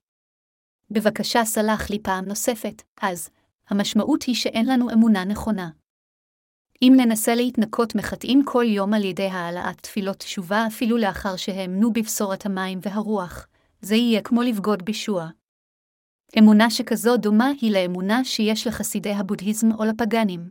[0.92, 3.30] בבקשה סלח לי פעם נוספת, אז,
[3.70, 5.70] המשמעות היא שאין לנו אמונה נכונה.
[6.82, 12.46] אם ננסה להתנקות מחטאים כל יום על ידי העלאת תפילות תשובה אפילו לאחר שהאמנו בבשורת
[12.46, 13.48] המים והרוח,
[13.82, 15.30] זה יהיה כמו לבגוד בישוע.
[16.39, 20.50] אמונה שכזו דומה היא לאמונה שיש לחסידי הבודהיזם או לפגאנים.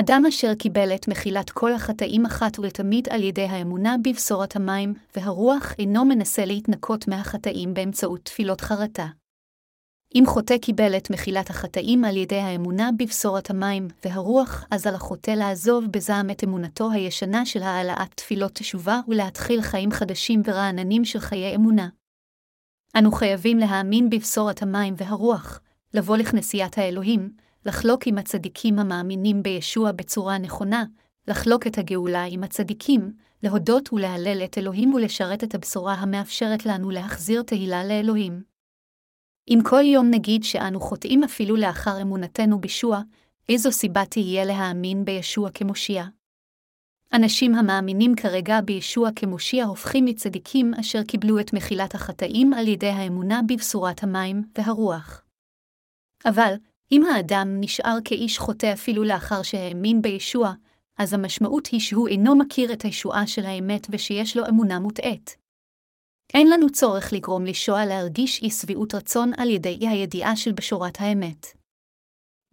[0.00, 5.72] אדם אשר קיבל את מחילת כל החטאים אחת ולתמיד על ידי האמונה בבשורת המים והרוח
[5.78, 9.06] אינו מנסה להתנקות מהחטאים באמצעות תפילות חרטה.
[10.14, 15.30] אם חוטא קיבל את מחילת החטאים על ידי האמונה בבשורת המים והרוח, אז על החוטא
[15.30, 21.54] לעזוב בזעם את אמונתו הישנה של העלאת תפילות תשובה ולהתחיל חיים חדשים ורעננים של חיי
[21.54, 21.88] אמונה.
[22.98, 25.60] אנו חייבים להאמין בבשורת המים והרוח,
[25.94, 27.30] לבוא לכנסיית האלוהים,
[27.66, 30.84] לחלוק עם הצדיקים המאמינים בישוע בצורה נכונה,
[31.28, 37.42] לחלוק את הגאולה עם הצדיקים, להודות ולהלל את אלוהים ולשרת את הבשורה המאפשרת לנו להחזיר
[37.42, 38.42] תהילה לאלוהים.
[39.48, 43.00] אם כל יום נגיד שאנו חוטאים אפילו לאחר אמונתנו בישוע,
[43.48, 46.04] איזו סיבה תהיה להאמין בישוע כמושיע?
[47.12, 53.40] אנשים המאמינים כרגע בישוע כמושיע הופכים מצדיקים אשר קיבלו את מחילת החטאים על ידי האמונה
[53.48, 55.22] בבשורת המים והרוח.
[56.24, 56.54] אבל,
[56.92, 60.52] אם האדם נשאר כאיש חוטא אפילו לאחר שהאמין בישוע,
[60.98, 65.36] אז המשמעות היא שהוא אינו מכיר את הישועה של האמת ושיש לו אמונה מוטעית.
[66.34, 71.00] אין לנו צורך לגרום לישוע להרגיש אי שביעות רצון על ידי אי הידיעה של בשורת
[71.00, 71.46] האמת.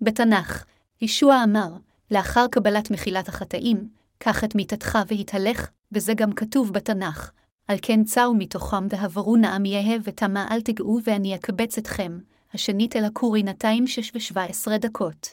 [0.02, 0.65] בתנ"ך,
[1.02, 1.70] ישוע אמר,
[2.12, 7.32] לאחר קבלת מחילת החטאים, קח את מיתתך והתהלך, וזה גם כתוב בתנ"ך,
[7.68, 12.20] על כן צאו מתוכם והעברו נעם יהא ותמה אל תגעו ואני אקבץ אתכם,
[12.54, 13.06] השנית אל
[13.88, 15.28] שש ושבע עשרה דקות.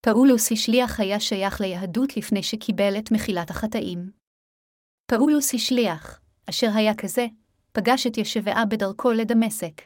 [0.00, 4.10] פאולוס השליח היה שייך ליהדות לפני שקיבל את מחילת החטאים.
[5.06, 7.26] פאולוס השליח, אשר היה כזה,
[7.72, 9.82] פגש את ישבעה בדרכו לדמשק.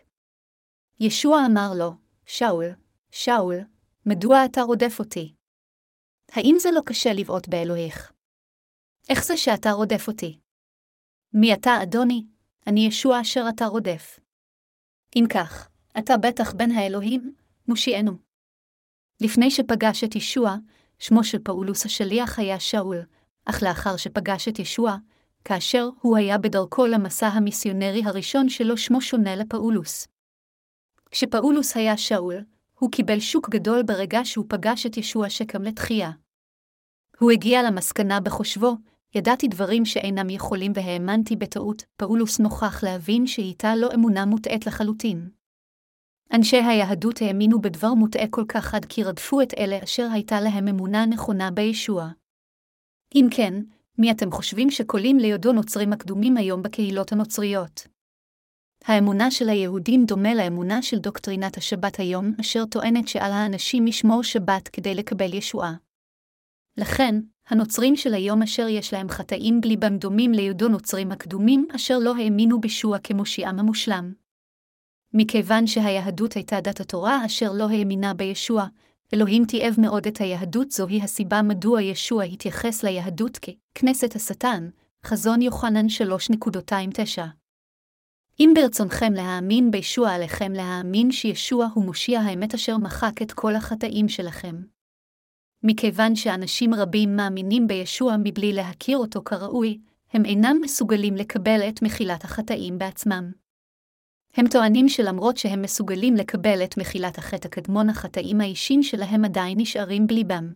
[1.01, 1.93] ישוע אמר לו,
[2.27, 2.67] שאול,
[3.11, 3.57] שאול,
[4.07, 5.35] מדוע אתה רודף אותי?
[6.35, 8.13] האם זה לא קשה לבעוט באלוהיך?
[9.09, 10.39] איך זה שאתה רודף אותי?
[11.33, 12.25] מי אתה, אדוני?
[12.67, 14.21] אני ישוע אשר אתה רודף.
[15.17, 15.69] אם כך,
[15.99, 17.35] אתה בטח בן האלוהים,
[17.69, 18.13] מושיענו.
[19.21, 20.57] לפני שפגש את ישוע,
[20.99, 23.03] שמו של פאולוס השליח היה שאול,
[23.45, 24.97] אך לאחר שפגש את ישוע,
[25.45, 30.09] כאשר הוא היה בדרכו למסע המיסיונרי הראשון שלו שמו שונה לפאולוס.
[31.11, 32.45] כשפאולוס היה שאול,
[32.79, 36.11] הוא קיבל שוק גדול ברגע שהוא פגש את ישוע שקם לתחייה.
[37.19, 38.77] הוא הגיע למסקנה בחושבו,
[39.15, 45.29] ידעתי דברים שאינם יכולים והאמנתי בטעות, פאולוס נוכח להבין שהייתה לו אמונה מוטעית לחלוטין.
[46.33, 50.69] אנשי היהדות האמינו בדבר מוטעה כל כך עד כי רדפו את אלה אשר הייתה להם
[50.69, 52.09] אמונה נכונה בישוע.
[53.15, 53.55] אם כן,
[53.99, 57.87] מי אתם חושבים שקולים ליודו נוצרים הקדומים היום בקהילות הנוצריות?
[58.85, 64.69] האמונה של היהודים דומה לאמונה של דוקטרינת השבת היום, אשר טוענת שעל האנשים לשמור שבת
[64.69, 65.84] כדי לקבל ישועה.
[66.77, 72.17] לכן, הנוצרים של היום אשר יש להם חטאים בליבם דומים ליהודו נוצרים הקדומים, אשר לא
[72.17, 74.13] האמינו בישוע כמושיעם המושלם.
[75.13, 78.67] מכיוון שהיהדות הייתה דת התורה אשר לא האמינה בישוע,
[79.15, 83.39] אלוהים תיעב מאוד את היהדות, זוהי הסיבה מדוע ישוע התייחס ליהדות
[83.75, 84.69] ככנסת השטן,
[85.07, 87.23] חזון יוחנן 3.29.
[88.41, 94.09] אם ברצונכם להאמין בישוע עליכם להאמין שישוע הוא מושיע האמת אשר מחק את כל החטאים
[94.09, 94.74] שלכם.
[95.67, 99.79] מכיוון שאנשים רבים מאמינים בישוע מבלי להכיר אותו כראוי,
[100.13, 103.33] הם אינם מסוגלים לקבל את מחילת החטאים בעצמם.
[104.35, 110.07] הם טוענים שלמרות שהם מסוגלים לקבל את מחילת החטא הקדמון, החטאים האישים שלהם עדיין נשארים
[110.07, 110.53] בליבם.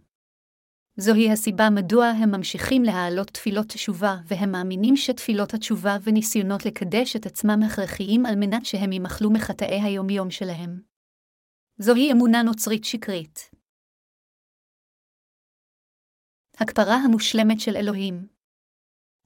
[0.97, 7.27] זוהי הסיבה מדוע הם ממשיכים להעלות תפילות תשובה, והם מאמינים שתפילות התשובה וניסיונות לקדש את
[7.27, 10.81] עצמם הכרחיים על מנת שהם ימחלו מחטאי היומיום שלהם.
[11.79, 13.58] זוהי אמונה נוצרית שקרית.
[16.61, 18.27] הכפרה המושלמת של אלוהים.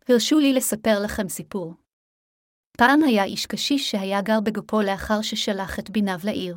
[0.08, 1.74] הרשו לי לספר לכם סיפור.
[2.78, 6.56] פעם היה איש קשיש שהיה גר בגופו לאחר ששלח את בניו לעיר.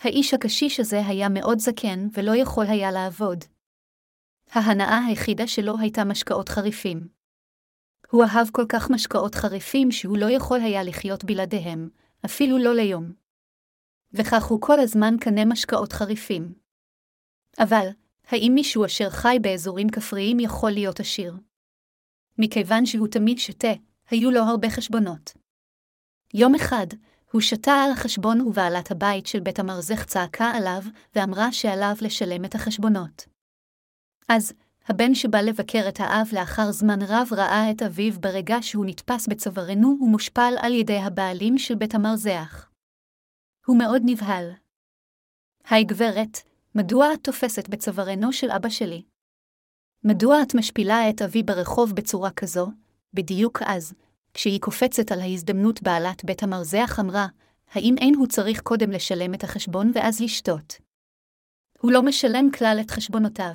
[0.00, 3.44] האיש הקשיש הזה היה מאוד זקן ולא יכול היה לעבוד.
[4.50, 7.08] ההנאה היחידה שלו הייתה משקאות חריפים.
[8.10, 11.88] הוא אהב כל כך משקאות חריפים שהוא לא יכול היה לחיות בלעדיהם,
[12.24, 13.12] אפילו לא ליום.
[14.12, 16.54] וכך הוא כל הזמן קנה משקאות חריפים.
[17.58, 17.86] אבל,
[18.28, 21.36] האם מישהו אשר חי באזורים כפריים יכול להיות עשיר?
[22.38, 23.72] מכיוון שהוא תמיד שתה,
[24.10, 25.32] היו לו הרבה חשבונות.
[26.34, 26.86] יום אחד,
[27.32, 30.82] הוא שתה על החשבון ובעלת הבית של בית המרזך צעקה עליו,
[31.14, 33.26] ואמרה שעליו לשלם את החשבונות.
[34.28, 34.52] אז,
[34.86, 39.98] הבן שבא לבקר את האב לאחר זמן רב ראה את אביו ברגע שהוא נתפס בצווארנו
[40.00, 42.70] ומושפל על ידי הבעלים של בית המרזח.
[43.66, 44.50] הוא מאוד נבהל.
[45.70, 49.02] היי גברת, מדוע את תופסת בצווארנו של אבא שלי?
[50.04, 52.68] מדוע את משפילה את אבי ברחוב בצורה כזו?
[53.14, 53.94] בדיוק אז,
[54.34, 57.26] כשהיא קופצת על ההזדמנות בעלת בית המרזח אמרה,
[57.72, 60.74] האם אין הוא צריך קודם לשלם את החשבון ואז לשתות?
[61.80, 63.54] הוא לא משלם כלל את חשבונותיו.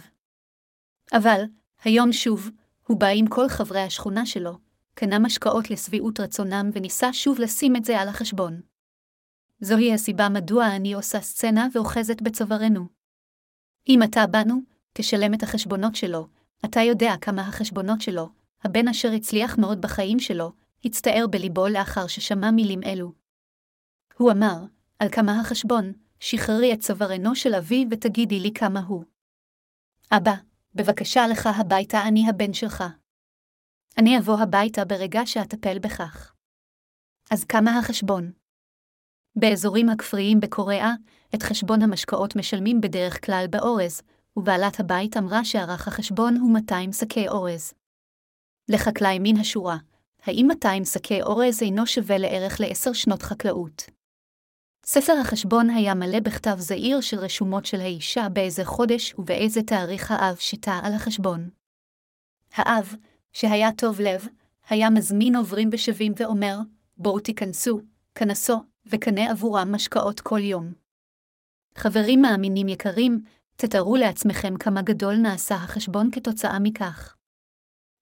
[1.14, 1.42] אבל,
[1.84, 2.50] היום שוב,
[2.88, 4.58] הוא בא עם כל חברי השכונה שלו,
[4.94, 8.62] קנה משקאות לשביעות רצונם וניסה שוב לשים את זה על החשבון.
[9.60, 13.03] זוהי הסיבה מדוע אני עושה סצנה ואוחזת בצווארנו.
[13.90, 14.56] אם אתה בנו,
[14.94, 16.28] תשלם את החשבונות שלו,
[16.66, 18.30] אתה יודע כמה החשבונות שלו,
[18.64, 20.52] הבן אשר הצליח מאוד בחיים שלו,
[20.86, 23.12] הצטער בליבו לאחר ששמע מילים אלו.
[24.18, 24.58] הוא אמר,
[25.00, 29.04] על כמה החשבון, שחררי את צווארנו של אבי ותגידי לי כמה הוא.
[30.12, 30.34] אבא,
[30.76, 32.84] בבקשה לך הביתה אני הבן שלך.
[33.98, 36.34] אני אבוא הביתה ברגע שאטפל בכך.
[37.32, 38.32] אז כמה החשבון?
[39.36, 40.94] באזורים הכפריים בקוריאה,
[41.36, 44.02] את חשבון המשקאות משלמים בדרך כלל באורז,
[44.38, 47.74] ובעלת הבית אמרה שערך החשבון הוא 200 שקי אורז.
[48.70, 49.78] לחקלאי מן השורה,
[50.24, 53.84] האם 200 שקי אורז אינו שווה לערך לעשר שנות חקלאות?
[54.86, 60.36] ספר החשבון היה מלא בכתב זעיר של רשומות של האישה באיזה חודש ובאיזה תאריך האב
[60.36, 61.50] שיטה על החשבון.
[62.54, 62.96] האב,
[63.34, 64.28] שהיה טוב לב,
[64.70, 66.58] היה מזמין עוברים בשבים ואומר,
[66.98, 67.80] בואו תיכנסו,
[68.16, 70.83] כנסו, וקנה עבורם משקאות כל יום.
[71.76, 73.24] חברים מאמינים יקרים,
[73.56, 77.16] תתארו לעצמכם כמה גדול נעשה החשבון כתוצאה מכך.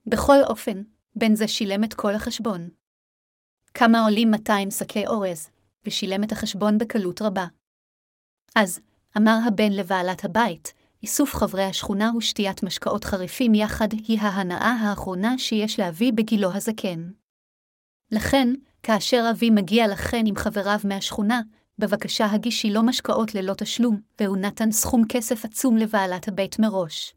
[0.05, 0.81] בכל אופן,
[1.15, 2.69] בן זה שילם את כל החשבון.
[3.73, 5.49] כמה עולים 200 שקי אורז,
[5.85, 7.45] ושילם את החשבון בקלות רבה.
[8.55, 8.79] אז,
[9.17, 15.79] אמר הבן לבעלת הבית, איסוף חברי השכונה ושתיית משקאות חריפים יחד היא ההנאה האחרונה שיש
[15.79, 17.11] לאבי בגילו הזקן.
[18.11, 18.47] לכן,
[18.83, 21.41] כאשר אבי מגיע לכן עם חבריו מהשכונה,
[21.81, 27.15] בבקשה הגישי לו משקאות ללא תשלום, והוא נתן סכום כסף עצום לבעלת הבית מראש.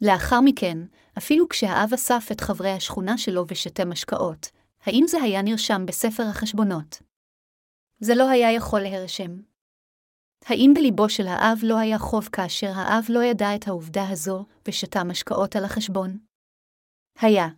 [0.00, 0.78] לאחר מכן,
[1.18, 4.50] אפילו כשהאב אסף את חברי השכונה שלו ושתה משקאות,
[4.82, 7.02] האם זה היה נרשם בספר החשבונות?
[8.00, 9.40] זה לא היה יכול להירשם.
[10.44, 15.04] האם בליבו של האב לא היה חוב כאשר האב לא ידע את העובדה הזו ושתה
[15.04, 16.18] משקאות על החשבון?
[17.20, 17.48] היה.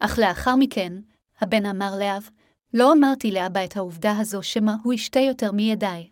[0.00, 0.92] אך לאחר מכן,
[1.40, 2.30] הבן אמר לאב,
[2.74, 6.10] לא אמרתי לאבא את העובדה הזו שמא הוא ישתה יותר מידיי.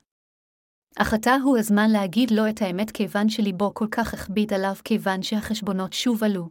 [0.96, 5.22] אך עתה הוא הזמן להגיד לו את האמת כיוון שליבו כל כך הכביד עליו כיוון
[5.22, 6.48] שהחשבונות שוב עלו.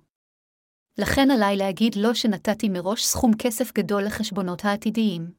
[0.97, 5.31] לכן עליי להגיד לו שנתתי מראש סכום כסף גדול לחשבונות העתידיים.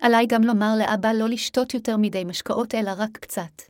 [0.00, 3.62] עליי גם לומר לאבא לא לשתות יותר מדי משקאות אלא רק קצת.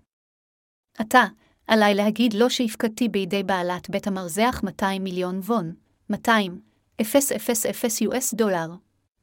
[0.98, 1.24] עתה,
[1.66, 5.74] עליי להגיד לו שהפקדתי בידי בעלת בית המרזח 200 מיליון וון,
[6.10, 6.60] 200,
[7.00, 7.06] 000
[8.10, 8.68] US דולר.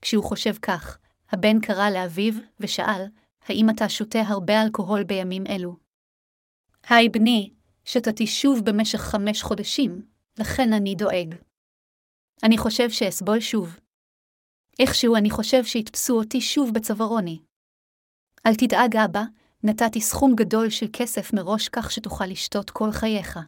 [0.01, 0.97] כשהוא חושב כך,
[1.29, 3.05] הבן קרא לאביו ושאל,
[3.45, 5.75] האם אתה שותה הרבה אלכוהול בימים אלו?
[6.89, 7.53] היי בני,
[7.85, 10.01] שתתי שוב במשך חמש חודשים,
[10.39, 11.35] לכן אני דואג.
[12.43, 13.79] אני חושב שאסבול שוב.
[14.79, 17.39] איכשהו אני חושב שיתפסו אותי שוב בצווארוני.
[18.45, 19.23] אל תדאג, אבא,
[19.63, 23.39] נתתי סכום גדול של כסף מראש כך שתוכל לשתות כל חייך.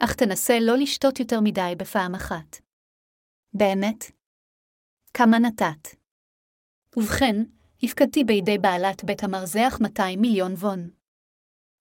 [0.00, 2.56] אך תנסה לא לשתות יותר מדי בפעם אחת.
[3.54, 4.17] באמת?
[5.18, 5.88] כמה נתת?
[6.96, 7.36] ובכן,
[7.82, 10.90] הפקדתי בידי בעלת בית המרזח 200 מיליון וון.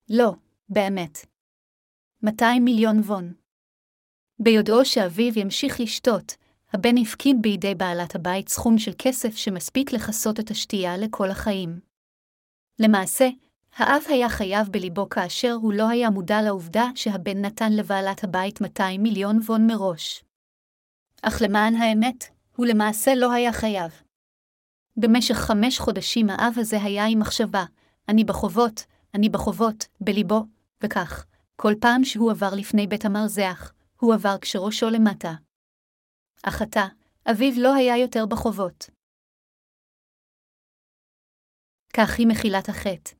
[0.09, 0.33] לא,
[0.69, 1.17] באמת.
[2.23, 3.33] 200 מיליון וון.
[4.39, 6.35] ביודעו שאביו ימשיך לשתות,
[6.73, 11.79] הבן הפקיד בידי בעלת הבית סכום של כסף שמספיק לכסות את השתייה לכל החיים.
[12.79, 13.27] למעשה,
[13.75, 19.03] האב היה חייב בליבו כאשר הוא לא היה מודע לעובדה שהבן נתן לבעלת הבית 200
[19.03, 20.23] מיליון וון מראש.
[21.21, 23.91] אך למען האמת, הוא למעשה לא היה חייב.
[24.97, 27.65] במשך חמש חודשים האב הזה היה עם מחשבה,
[28.09, 30.45] אני בחובות, אני בחובות, בליבו,
[30.83, 35.33] וכך, כל פעם שהוא עבר לפני בית המרזח, הוא עבר כשראשו למטה.
[36.43, 36.85] אך עתה,
[37.31, 38.89] אביו לא היה יותר בחובות.
[41.93, 43.15] כך היא מחילת החטא.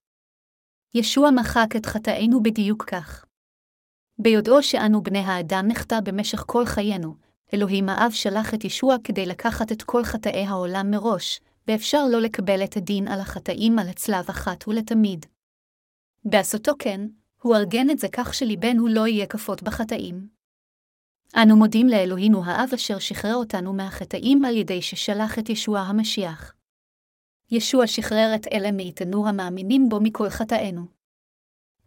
[0.94, 3.26] ישוע מחק את חטאינו בדיוק כך.
[4.20, 9.72] ביודעו שאנו בני האדם נחטא במשך כל חיינו, אלוהים האב שלח את ישוע כדי לקחת
[9.72, 14.68] את כל חטאי העולם מראש, ואפשר לא לקבל את הדין על החטאים על הצלב אחת
[14.68, 15.26] ולתמיד.
[16.26, 17.02] בעשותו כן,
[17.42, 20.28] הוא ארגן את זה כך שליבנו לא יהיה כפות בחטאים.
[21.36, 26.54] אנו מודים לאלוהינו האב אשר שחרר אותנו מהחטאים על ידי ששלח את ישוע המשיח.
[27.52, 30.86] ישוע שחרר את אלה מאיתנו המאמינים בו מכל חטאינו.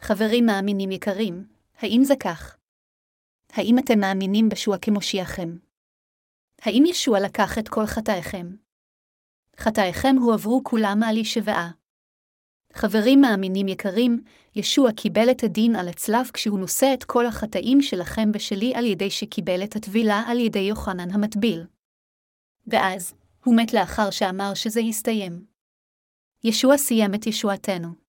[0.01, 1.47] חברים מאמינים יקרים,
[1.79, 2.60] האם זה כך?
[3.53, 5.57] האם אתם מאמינים בשוע כמושיעכם?
[6.63, 8.47] האם ישוע לקח את כל חטאיכם?
[9.59, 11.71] חטאיכם הועברו כולם על ישבעה.
[12.73, 14.23] חברים מאמינים יקרים,
[14.57, 19.11] ישוע קיבל את הדין על הצלב כשהוא נושא את כל החטאים שלכם ושלי על ידי
[19.11, 21.67] שקיבל את הטבילה על ידי יוחנן המטביל.
[22.67, 25.45] ואז, הוא מת לאחר שאמר שזה יסתיים.
[26.45, 28.00] ישוע סיים את ישועתנו.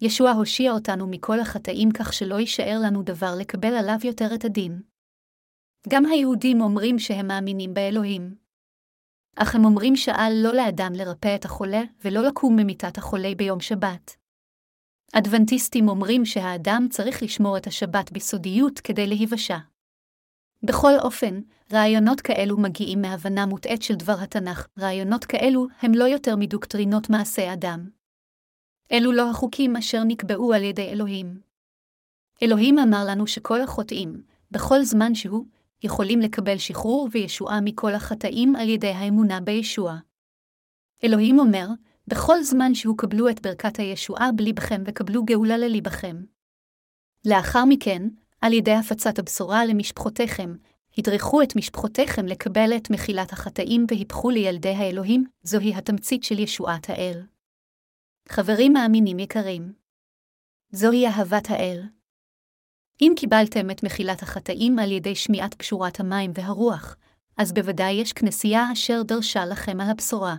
[0.00, 4.82] ישוע הושיע אותנו מכל החטאים כך שלא יישאר לנו דבר לקבל עליו יותר את הדין.
[5.88, 8.34] גם היהודים אומרים שהם מאמינים באלוהים.
[9.36, 14.16] אך הם אומרים שעל לא לאדם לרפא את החולה, ולא לקום ממיטת החולה ביום שבת.
[15.12, 19.58] אדבנטיסטים אומרים שהאדם צריך לשמור את השבת בסודיות כדי להיוושע.
[20.62, 21.40] בכל אופן,
[21.72, 27.52] רעיונות כאלו מגיעים מהבנה מוטעית של דבר התנ"ך, רעיונות כאלו הם לא יותר מדוקטרינות מעשה
[27.52, 27.95] אדם.
[28.92, 31.40] אלו לא החוקים אשר נקבעו על ידי אלוהים.
[32.42, 35.44] אלוהים אמר לנו שכל החוטאים, בכל זמן שהוא,
[35.82, 39.96] יכולים לקבל שחרור וישועה מכל החטאים על ידי האמונה בישוע.
[41.04, 41.66] אלוהים אומר,
[42.08, 46.16] בכל זמן שהוא קבלו את ברכת הישועה בליבכם וקבלו גאולה לליבכם.
[47.24, 48.02] לאחר מכן,
[48.40, 50.54] על ידי הפצת הבשורה למשפחותיכם,
[50.98, 57.22] הדרכו את משפחותיכם לקבל את מחילת החטאים והיפכו לילדי האלוהים, זוהי התמצית של ישועת האל.
[58.28, 59.72] חברים מאמינים יקרים,
[60.70, 61.82] זוהי אהבת האל.
[63.00, 66.96] אם קיבלתם את מחילת החטאים על ידי שמיעת פשורת המים והרוח,
[67.36, 70.36] אז בוודאי יש כנסייה אשר דרשה לכם על הבשורה.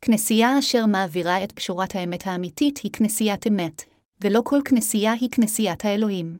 [0.00, 3.82] כנסייה אשר מעבירה את פשורת האמת האמיתית היא כנסיית אמת,
[4.20, 6.38] ולא כל כנסייה היא כנסיית האלוהים.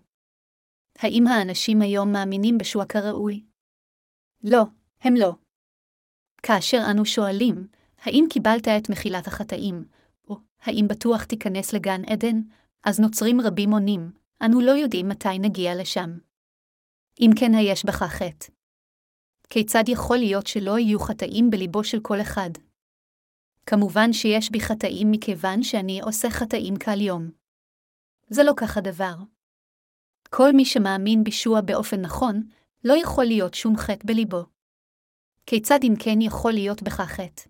[0.99, 3.45] האם האנשים היום מאמינים בשוע כראוי?
[4.45, 4.62] לא,
[5.01, 5.32] הם לא.
[6.43, 7.66] כאשר אנו שואלים,
[8.03, 9.84] האם קיבלת את מחילת החטאים,
[10.63, 12.41] האם בטוח תיכנס לגן עדן,
[12.85, 14.13] אז נוצרים רבים עונים,
[14.45, 16.19] אנו לא יודעים מתי נגיע לשם.
[17.21, 18.53] אם כן היש בך חטא.
[19.51, 22.51] כיצד יכול להיות שלא יהיו חטאים בליבו של כל אחד?
[23.67, 27.31] כמובן שיש בי חטאים מכיוון שאני עושה חטאים כל יום.
[28.29, 29.15] זה לא כך הדבר.
[30.31, 32.43] כל מי שמאמין בישוע באופן נכון,
[32.85, 34.45] לא יכול להיות שום חטא בליבו.
[35.47, 37.43] כיצד אם כן יכול להיות בך חטא?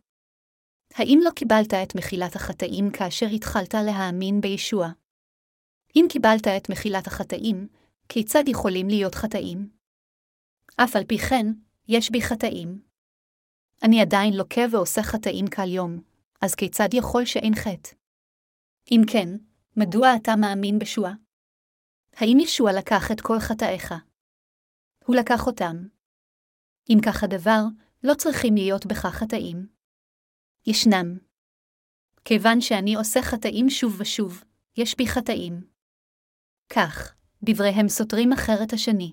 [0.94, 4.88] האם לא קיבלת את מחילת החטאים כאשר התחלת להאמין בישוע?
[5.96, 7.68] אם קיבלת את מחילת החטאים,
[8.08, 9.70] כיצד יכולים להיות חטאים?
[10.76, 11.46] אף על פי כן,
[11.88, 12.82] יש בי חטאים.
[13.82, 16.00] אני עדיין לוקה ועושה חטאים כל יום,
[16.40, 17.90] אז כיצד יכול שאין חטא?
[18.90, 19.28] אם כן,
[19.76, 21.12] מדוע אתה מאמין בשוע?
[22.16, 23.94] האם ישוע לקח את כל חטאיך?
[25.04, 25.76] הוא לקח אותם.
[26.90, 27.62] אם כך הדבר,
[28.04, 29.66] לא צריכים להיות בך חטאים.
[30.66, 31.18] ישנם.
[32.24, 34.44] כיוון שאני עושה חטאים שוב ושוב,
[34.76, 35.64] יש בי חטאים.
[36.68, 39.12] כך, דבריהם סותרים אחר את השני.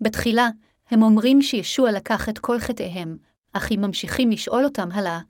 [0.00, 0.48] בתחילה,
[0.86, 3.18] הם אומרים שישוע לקח את כל חטאיהם,
[3.52, 5.20] אך אם ממשיכים לשאול אותם הלאה,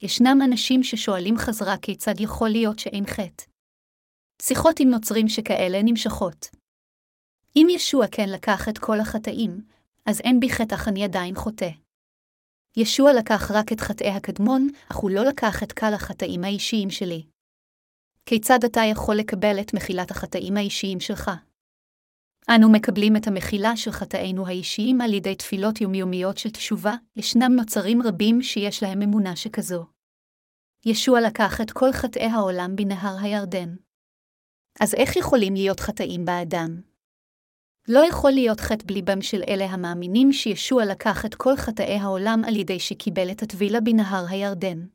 [0.00, 3.44] ישנם אנשים ששואלים חזרה כיצד יכול להיות שאין חטא.
[4.42, 6.46] שיחות עם נוצרים שכאלה נמשכות.
[7.56, 9.64] אם ישוע כן לקח את כל החטאים,
[10.06, 11.70] אז אין בי חטא אך אני עדיין חוטא.
[12.76, 17.26] ישוע לקח רק את חטאי הקדמון, אך הוא לא לקח את קל החטאים האישיים שלי.
[18.26, 21.30] כיצד אתה יכול לקבל את מחילת החטאים האישיים שלך?
[22.50, 28.02] אנו מקבלים את המחילה של חטאינו האישיים על ידי תפילות יומיומיות של תשובה, ישנם נוצרים
[28.02, 29.86] רבים שיש להם אמונה שכזו.
[30.86, 33.74] ישוע לקח את כל חטאי העולם בנהר הירדן.
[34.80, 36.91] אז איך יכולים להיות חטאים באדם?
[37.88, 42.56] לא יכול להיות חטא בליבם של אלה המאמינים שישוע לקח את כל חטאי העולם על
[42.56, 44.86] ידי שקיבל את הטבילה בנהר הירדן.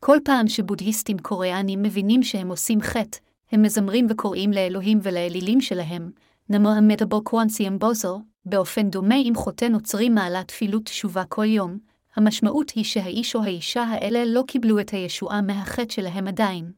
[0.00, 3.18] כל פעם שבודהיסטים קוריאנים מבינים שהם עושים חטא,
[3.52, 6.10] הם מזמרים וקוראים לאלוהים ולאלילים שלהם,
[6.50, 11.78] נמו המטאבו קוואנסיאם בוזו, באופן דומה אם חוטא נוצרי מעלה תפילות תשובה כל יום,
[12.16, 16.72] המשמעות היא שהאיש או האישה האלה לא קיבלו את הישועה מהחטא שלהם עדיין.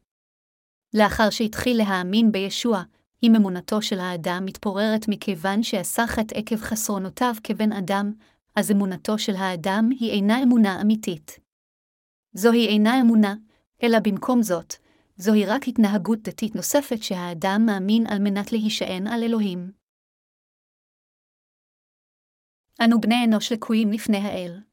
[0.93, 2.83] לאחר שהתחיל להאמין בישוע,
[3.23, 8.13] אם אמונתו של האדם מתפוררת מכיוון שעשה חטא עקב חסרונותיו כבן אדם,
[8.55, 11.39] אז אמונתו של האדם היא אינה אמונה אמיתית.
[12.33, 13.35] זוהי אינה אמונה,
[13.83, 14.73] אלא במקום זאת,
[15.17, 19.71] זוהי רק התנהגות דתית נוספת שהאדם מאמין על מנת להישען על אלוהים.
[22.85, 24.68] אנו בני אנוש לקויים לפני האל.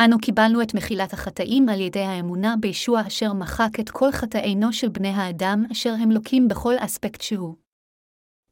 [0.00, 4.88] אנו קיבלנו את מחילת החטאים על ידי האמונה בישוע אשר מחק את כל חטאינו של
[4.88, 7.54] בני האדם אשר הם לוקים בכל אספקט שהוא.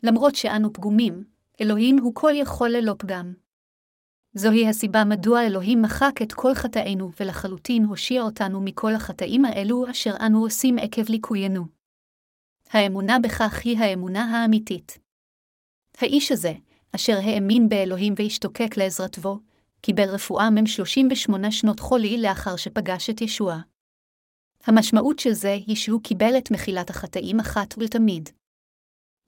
[0.03, 1.25] למרות שאנו פגומים,
[1.61, 3.33] אלוהים הוא כל יכול ללא פגם.
[4.35, 10.15] זוהי הסיבה מדוע אלוהים מחק את כל חטאינו ולחלוטין הושיע אותנו מכל החטאים האלו אשר
[10.27, 11.65] אנו עושים עקב ליקויינו.
[12.71, 14.99] האמונה בכך היא האמונה האמיתית.
[15.99, 16.53] האיש הזה,
[16.95, 19.39] אשר האמין באלוהים והשתוקק לעזרתו,
[19.83, 23.61] קיבל רפואה מם 38 שנות חולי לאחר שפגש את ישוע.
[24.67, 28.29] המשמעות של זה היא שהוא קיבל את מחילת החטאים אחת ולתמיד.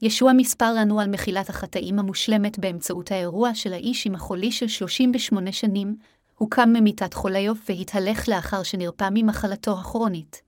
[0.03, 5.53] ישוע מספר לנו על מחילת החטאים המושלמת באמצעות האירוע של האיש עם החולי של 38
[5.53, 5.97] שנים,
[6.39, 10.43] הוא קם ממיטת חוליו והתהלך לאחר שנרפא ממחלתו הכרונית.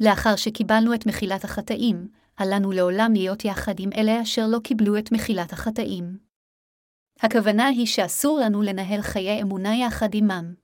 [0.00, 5.12] לאחר שקיבלנו את מחילת החטאים, עלינו לעולם להיות יחד עם אלה אשר לא קיבלו את
[5.12, 6.29] מחילת החטאים.
[7.22, 10.54] הכוונה היא שאסור לנו לנהל חיי אמונה יחד עמם.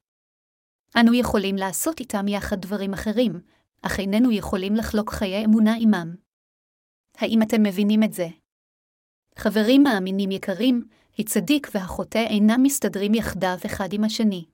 [1.00, 3.40] אנו יכולים לעשות איתם יחד דברים אחרים,
[3.82, 6.14] אך איננו יכולים לחלוק חיי אמונה עמם.
[7.16, 8.28] האם אתם מבינים את זה?
[9.36, 10.88] חברים מאמינים יקרים,
[11.18, 14.44] הצדיק והחוטא אינם מסתדרים יחדיו אחד עם השני.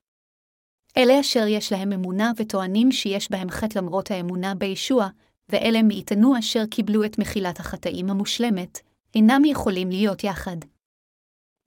[0.97, 5.09] אלה אשר יש להם אמונה וטוענים שיש בהם חטא למרות האמונה בישוע,
[5.49, 8.79] ואלה מאיתנו אשר קיבלו את מחילת החטאים המושלמת,
[9.15, 10.57] אינם יכולים להיות יחד.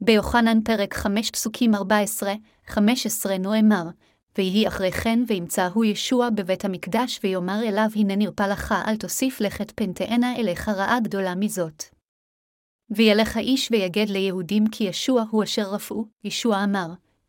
[0.06, 1.72] ביוחנן פרק 5 פסוקים
[2.70, 2.78] 14-15
[3.40, 3.84] נאמר,
[4.38, 9.72] ויהי אחרי כן וימצאהו ישוע בבית המקדש ויאמר אליו הנה נרפא לך אל תוסיף לכת
[9.76, 11.84] פן תאנה אליך רעה גדולה מזאת.
[12.90, 16.88] וילך האיש ויגד ליהודים כי ישוע הוא אשר רפאו, ישוע אמר,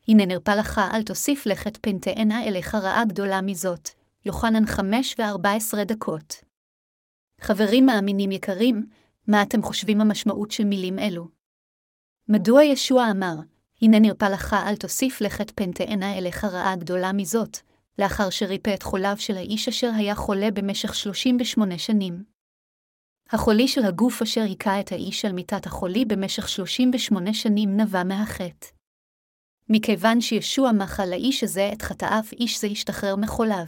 [0.08, 3.88] הנה נרפא לך אל תוסיף לכת פן תאנה אליך רעה גדולה מזאת.
[4.24, 6.34] יוחנן 5 ו-14 דקות.
[7.40, 8.86] חברים מאמינים יקרים,
[9.28, 11.35] מה אתם חושבים המשמעות של מילים אלו?
[12.28, 13.34] מדוע ישוע אמר,
[13.82, 17.58] הנה נרפא לך אל תוסיף לכת פן תאנה אליך רעה גדולה מזאת,
[17.98, 22.24] לאחר שריפא את חוליו של האיש אשר היה חולה במשך 38 שנים.
[23.30, 28.66] החולי של הגוף אשר היכה את האיש על מיטת החולי במשך 38 שנים נבע מהחטא.
[29.68, 33.66] מכיוון שישוע מחה לאיש הזה את חטאיו, איש זה השתחרר מחוליו.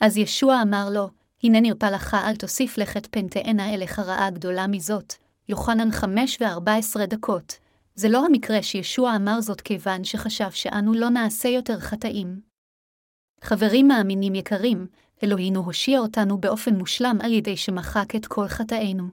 [0.00, 1.08] אז ישוע אמר לו,
[1.42, 5.14] הנה נרפא לך אל תוסיף לכת פן תאנה אליך רעה גדולה מזאת,
[5.48, 7.58] יוחנן 5 ו-14 דקות.
[7.94, 12.40] זה לא המקרה שישוע אמר זאת כיוון שחשב שאנו לא נעשה יותר חטאים.
[13.40, 14.86] חברים מאמינים יקרים,
[15.24, 19.04] אלוהינו הושיע אותנו באופן מושלם על ידי שמחק את כל חטאינו.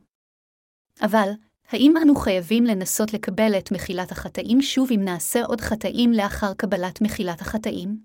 [1.02, 1.30] אבל,
[1.70, 7.02] האם אנו חייבים לנסות לקבל את מחילת החטאים שוב אם נעשה עוד חטאים לאחר קבלת
[7.02, 8.00] מחילת החטאים?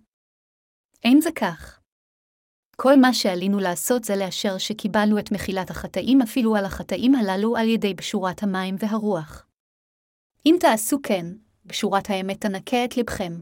[1.04, 1.79] אין זה כך.
[2.82, 7.68] כל מה שעלינו לעשות זה לאשר שקיבלנו את מחילת החטאים אפילו על החטאים הללו על
[7.68, 9.46] ידי בשורת המים והרוח.
[10.46, 11.26] אם תעשו כן,
[11.66, 13.32] בשורת האמת תנקה את לבכם.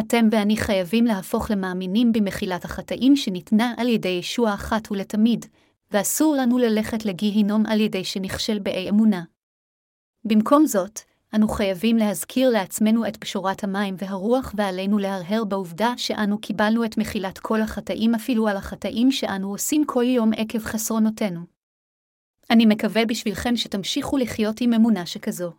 [0.00, 5.46] אתם ואני חייבים להפוך למאמינים במחילת החטאים שניתנה על ידי ישוע אחת ולתמיד,
[5.90, 9.22] ואסור לנו ללכת לגיהינום על ידי שנכשל באי אמונה.
[10.24, 11.00] במקום זאת,
[11.34, 17.38] אנו חייבים להזכיר לעצמנו את פשורת המים והרוח ועלינו להרהר בעובדה שאנו קיבלנו את מחילת
[17.38, 21.40] כל החטאים אפילו על החטאים שאנו עושים כל יום עקב חסרונותינו.
[22.50, 25.52] אני מקווה בשבילכם שתמשיכו לחיות עם אמונה שכזו.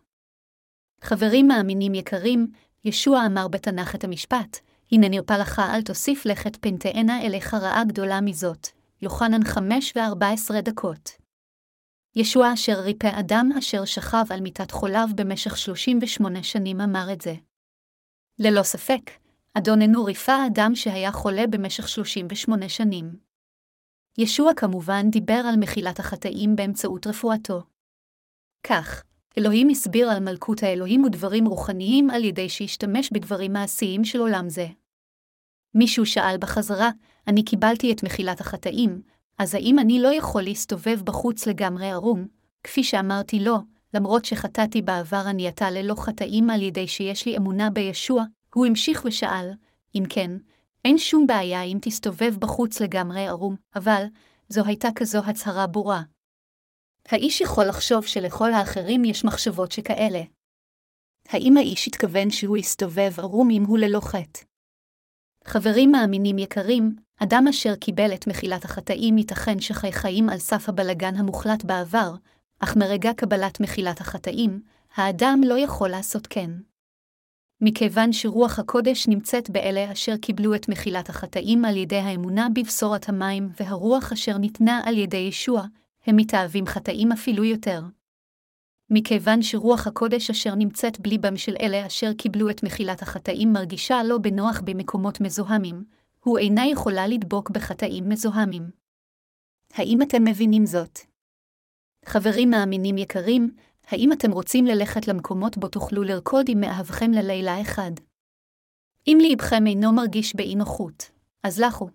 [1.01, 2.47] חברים מאמינים יקרים,
[2.85, 4.57] ישוע אמר בתנ"ך את המשפט,
[4.91, 8.67] הנה נרפא לך אל תוסיף לכת פן תאנה אליך רעה גדולה מזאת,
[9.01, 11.22] יוחנן 5 ו-14 דקות.
[12.15, 17.33] ישוע אשר ריפא אדם אשר שכב על מיטת חוליו במשך 38 שנים אמר את זה.
[18.39, 19.11] ללא ספק,
[19.53, 23.15] אדוננו ריפא אדם שהיה חולה במשך 38 שנים.
[24.17, 27.63] ישוע כמובן דיבר על מחילת החטאים באמצעות רפואתו.
[28.67, 29.03] כך,
[29.37, 34.67] אלוהים הסביר על מלכות האלוהים ודברים רוחניים על ידי שהשתמש בדברים מעשיים של עולם זה.
[35.75, 36.89] מישהו שאל בחזרה,
[37.27, 39.01] אני קיבלתי את מחילת החטאים,
[39.37, 42.27] אז האם אני לא יכול להסתובב בחוץ לגמרי ערום,
[42.63, 43.57] כפי שאמרתי לו,
[43.93, 48.23] למרות שחטאתי בעבר אני עתה ללא חטאים על ידי שיש לי אמונה בישוע,
[48.55, 49.51] הוא המשיך ושאל,
[49.95, 50.31] אם כן,
[50.85, 54.05] אין שום בעיה אם תסתובב בחוץ לגמרי ערום, אבל,
[54.49, 56.01] זו הייתה כזו הצהרה ברורה.
[57.09, 60.21] האיש יכול לחשוב שלכל האחרים יש מחשבות שכאלה.
[61.29, 64.39] האם האיש התכוון שהוא יסתובב ערום אם הוא ללא חטא?
[65.45, 71.15] חברים מאמינים יקרים, אדם אשר קיבל את מחילת החטאים ייתכן שחי חיים על סף הבלגן
[71.15, 72.15] המוחלט בעבר,
[72.59, 74.61] אך מרגע קבלת מחילת החטאים,
[74.95, 76.51] האדם לא יכול לעשות כן.
[77.61, 83.49] מכיוון שרוח הקודש נמצאת באלה אשר קיבלו את מחילת החטאים על ידי האמונה בבשורת המים
[83.59, 85.65] והרוח אשר ניתנה על ידי ישוע,
[86.07, 87.81] הם מתאהבים חטאים אפילו יותר.
[88.89, 94.17] מכיוון שרוח הקודש אשר נמצאת בליבם של אלה אשר קיבלו את מחילת החטאים מרגישה לא
[94.17, 95.83] בנוח במקומות מזוהמים,
[96.23, 98.69] הוא אינה יכולה לדבוק בחטאים מזוהמים.
[99.73, 100.99] האם אתם מבינים זאת?
[102.05, 103.55] חברים מאמינים יקרים,
[103.87, 107.91] האם אתם רוצים ללכת למקומות בו תוכלו לרקוד עם מאהבכם ללילה אחד?
[109.07, 111.11] אם ליבכם אינו מרגיש באי נוחות,
[111.43, 111.89] אז לכו.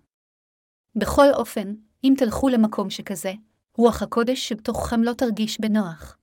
[0.95, 1.73] בכל אופן,
[2.03, 3.33] אם תלכו למקום שכזה,
[3.77, 6.17] רוח הקודש שבתוככם לא תרגיש בנוח.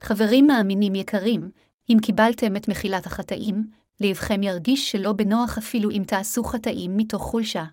[0.00, 1.50] חברים מאמינים יקרים,
[1.90, 3.70] אם קיבלתם את מחילת החטאים,
[4.00, 7.64] ליבכם ירגיש שלא בנוח אפילו אם תעשו חטאים מתוך חולשה.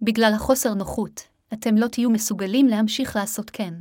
[0.00, 3.74] בגלל החוסר נוחות, אתם לא תהיו מסוגלים להמשיך לעשות כן.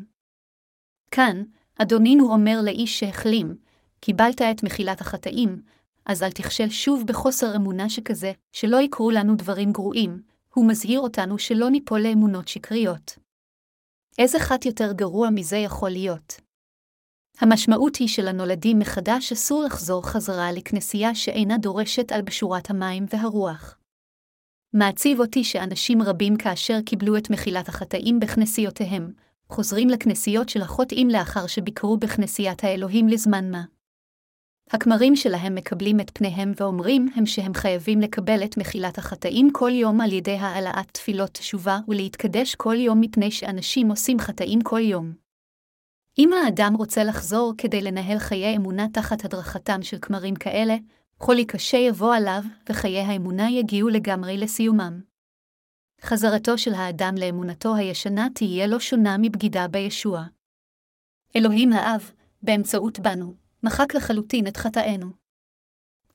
[1.12, 1.44] כאן,
[1.78, 3.58] אדונינו אומר לאיש שהחלים,
[4.00, 5.62] קיבלת את מחילת החטאים,
[6.06, 10.22] אז אל תכשל שוב בחוסר אמונה שכזה, שלא יקרו לנו דברים גרועים,
[10.54, 13.18] הוא מזהיר אותנו שלא ניפול לאמונות שקריות.
[14.18, 16.47] איזה חת יותר גרוע מזה יכול להיות?
[17.40, 23.78] המשמעות היא שלנולדים מחדש אסור לחזור חזרה לכנסייה שאינה דורשת על בשורת המים והרוח.
[24.74, 29.12] מעציב אותי שאנשים רבים כאשר קיבלו את מחילת החטאים בכנסיותיהם,
[29.50, 33.64] חוזרים לכנסיות של החוטאים לאחר שביקרו בכנסיית האלוהים לזמן מה.
[34.72, 40.02] הכמרים שלהם מקבלים את פניהם ואומרים הם שהם חייבים לקבל את מחילת החטאים כל יום
[40.02, 45.27] על ידי העלאת תפילות תשובה ולהתקדש כל יום מפני שאנשים עושים חטאים כל יום.
[46.20, 50.76] אם האדם רוצה לחזור כדי לנהל חיי אמונה תחת הדרכתם של כמרים כאלה,
[51.20, 55.02] חולי קשה יבוא עליו, וחיי האמונה יגיעו לגמרי לסיומם.
[56.02, 60.24] חזרתו של האדם לאמונתו הישנה תהיה לא שונה מבגידה בישוע.
[61.36, 62.12] אלוהים האב,
[62.42, 65.08] באמצעות בנו, מחק לחלוטין את חטאינו.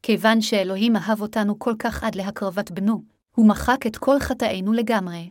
[0.02, 3.02] כיוון שאלוהים אהב אותנו כל כך עד להקרבת בנו,
[3.36, 5.30] הוא מחק את כל חטאינו לגמרי.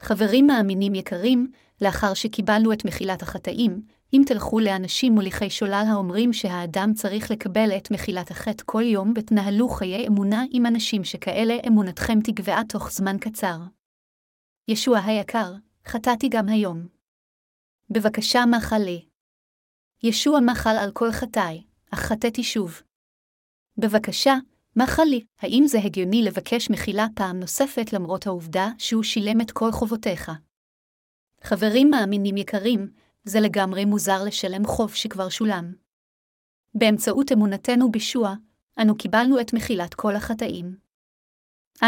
[0.00, 1.50] חברים מאמינים יקרים,
[1.82, 7.90] לאחר שקיבלנו את מחילת החטאים, אם תלכו לאנשים מוליכי שולל האומרים שהאדם צריך לקבל את
[7.90, 13.56] מחילת החטא כל יום ותנהלו חיי אמונה עם אנשים שכאלה אמונתכם תגבעה תוך זמן קצר.
[14.68, 15.52] ישוע היקר,
[15.86, 16.86] חטאתי גם היום.
[17.90, 19.04] בבקשה מחל לי.
[20.02, 22.82] ישוע מחל על כל חטאי, אך חטאתי שוב.
[23.78, 24.34] בבקשה,
[24.76, 29.72] מחל לי, האם זה הגיוני לבקש מחילה פעם נוספת למרות העובדה שהוא שילם את כל
[29.72, 30.30] חובותיך?
[31.42, 32.92] חברים מאמינים יקרים,
[33.24, 35.72] זה לגמרי מוזר לשלם חוב שכבר שולם.
[36.74, 38.34] באמצעות אמונתנו בישוע,
[38.82, 40.76] אנו קיבלנו את מחילת כל החטאים.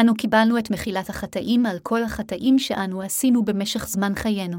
[0.01, 4.59] אנו קיבלנו את מחילת החטאים על כל החטאים שאנו עשינו במשך זמן חיינו.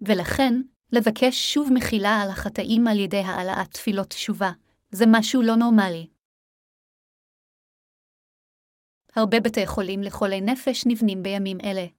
[0.00, 0.54] ולכן,
[0.92, 4.50] לבקש שוב מחילה על החטאים על ידי העלאת תפילות תשובה,
[4.90, 6.06] זה משהו לא נורמלי.
[9.16, 11.97] הרבה בתי חולים לחולי נפש נבנים בימים אלה.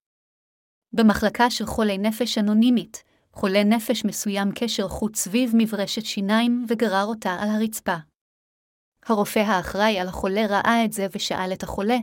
[0.93, 7.33] במחלקה של חולי נפש אנונימית, חולה נפש מסוים קשר חוט סביב מברשת שיניים וגרר אותה
[7.39, 7.95] על הרצפה.
[9.05, 11.97] הרופא האחראי על החולה ראה את זה ושאל את החולה,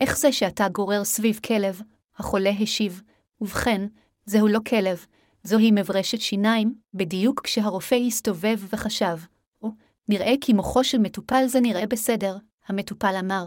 [0.00, 1.80] איך זה שאתה גורר סביב כלב?
[2.16, 3.02] החולה השיב,
[3.40, 3.86] ובכן,
[4.24, 5.06] זהו לא כלב,
[5.44, 9.16] זוהי מברשת שיניים, בדיוק כשהרופא הסתובב וחשב,
[9.62, 9.68] או,
[10.08, 12.36] נראה כי מוחו של מטופל זה נראה בסדר,
[12.66, 13.46] המטופל אמר,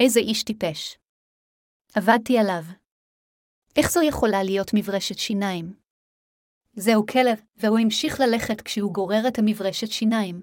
[0.00, 0.98] איזה איש טיפש.
[1.94, 2.62] עבדתי עליו.
[3.76, 5.72] איך זו יכולה להיות מברשת שיניים?
[6.76, 10.40] זהו כלב, והוא המשיך ללכת כשהוא גורר את המברשת שיניים.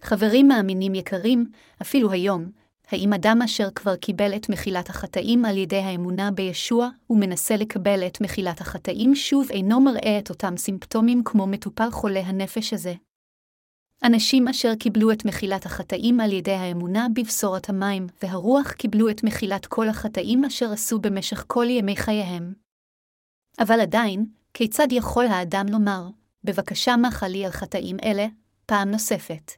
[0.00, 1.46] חברים מאמינים יקרים,
[1.82, 2.50] אפילו היום,
[2.88, 8.20] האם אדם אשר כבר קיבל את מחילת החטאים על ידי האמונה בישוע, ומנסה לקבל את
[8.20, 12.94] מחילת החטאים שוב אינו מראה את אותם סימפטומים כמו מטופל חולה הנפש הזה?
[14.04, 19.66] אנשים אשר קיבלו את מחילת החטאים על ידי האמונה בבשורת המים, והרוח קיבלו את מחילת
[19.66, 22.52] כל החטאים אשר עשו במשך כל ימי חייהם.
[23.58, 26.08] אבל עדיין, כיצד יכול האדם לומר,
[26.44, 28.26] בבקשה מחה לי על חטאים אלה,
[28.66, 29.52] פעם נוספת?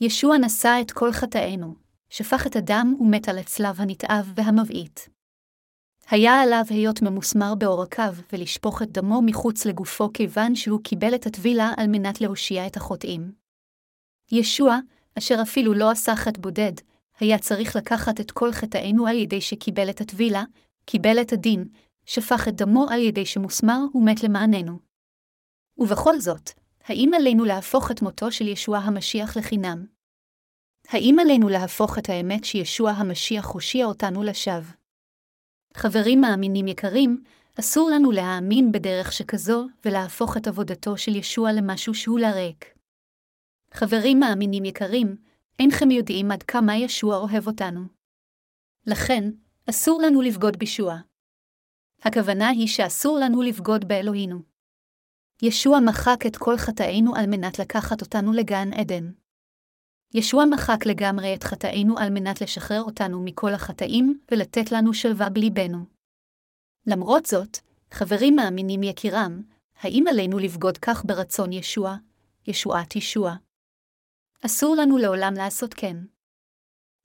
[0.00, 1.74] ישוע נשא את כל חטאינו,
[2.10, 5.15] שפך את הדם ומת על הצלב הנתעב והמבעית.
[6.10, 11.72] היה עליו היות ממוסמר בעורקיו ולשפוך את דמו מחוץ לגופו כיוון שהוא קיבל את הטבילה
[11.76, 13.32] על מנת להושיע את החוטאים.
[14.32, 14.78] ישוע,
[15.18, 16.72] אשר אפילו לא עשה חטא בודד,
[17.20, 20.44] היה צריך לקחת את כל חטאינו על ידי שקיבל את הטבילה,
[20.84, 21.68] קיבל את הדין,
[22.04, 24.78] שפך את דמו על ידי שמוסמר ומת למעננו.
[25.78, 26.50] ובכל זאת,
[26.84, 29.86] האם עלינו להפוך את מותו של ישוע המשיח לחינם?
[30.88, 34.85] האם עלינו להפוך את האמת שישוע המשיח הושיע אותנו לשווא?
[35.76, 37.22] חברים מאמינים יקרים,
[37.60, 42.74] אסור לנו להאמין בדרך שכזו ולהפוך את עבודתו של ישוע למשהו שהוא לריק.
[43.74, 45.16] חברים מאמינים יקרים,
[45.58, 47.80] אינכם יודעים עד כמה ישוע אוהב אותנו.
[48.86, 49.30] לכן,
[49.70, 50.96] אסור לנו לבגוד בישוע.
[52.02, 54.42] הכוונה היא שאסור לנו לבגוד באלוהינו.
[55.42, 59.10] ישוע מחק את כל חטאינו על מנת לקחת אותנו לגן עדן.
[60.14, 65.78] ישוע מחק לגמרי את חטאינו על מנת לשחרר אותנו מכל החטאים ולתת לנו שלווה בליבנו.
[66.86, 67.58] למרות זאת,
[67.90, 69.42] חברים מאמינים יקירם,
[69.80, 71.96] האם עלינו לבגוד כך ברצון ישוע,
[72.46, 73.34] ישועת ישוע?
[74.46, 75.96] אסור לנו לעולם לעשות כן.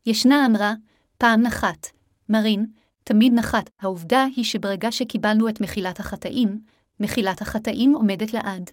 [0.05, 0.73] ישנה אמרה,
[1.17, 1.87] פעם נחת,
[2.29, 2.65] מרין,
[3.03, 3.69] תמיד נחת.
[3.79, 6.61] העובדה היא שברגע שקיבלנו את מחילת החטאים,
[6.99, 8.69] מחילת החטאים עומדת לעד.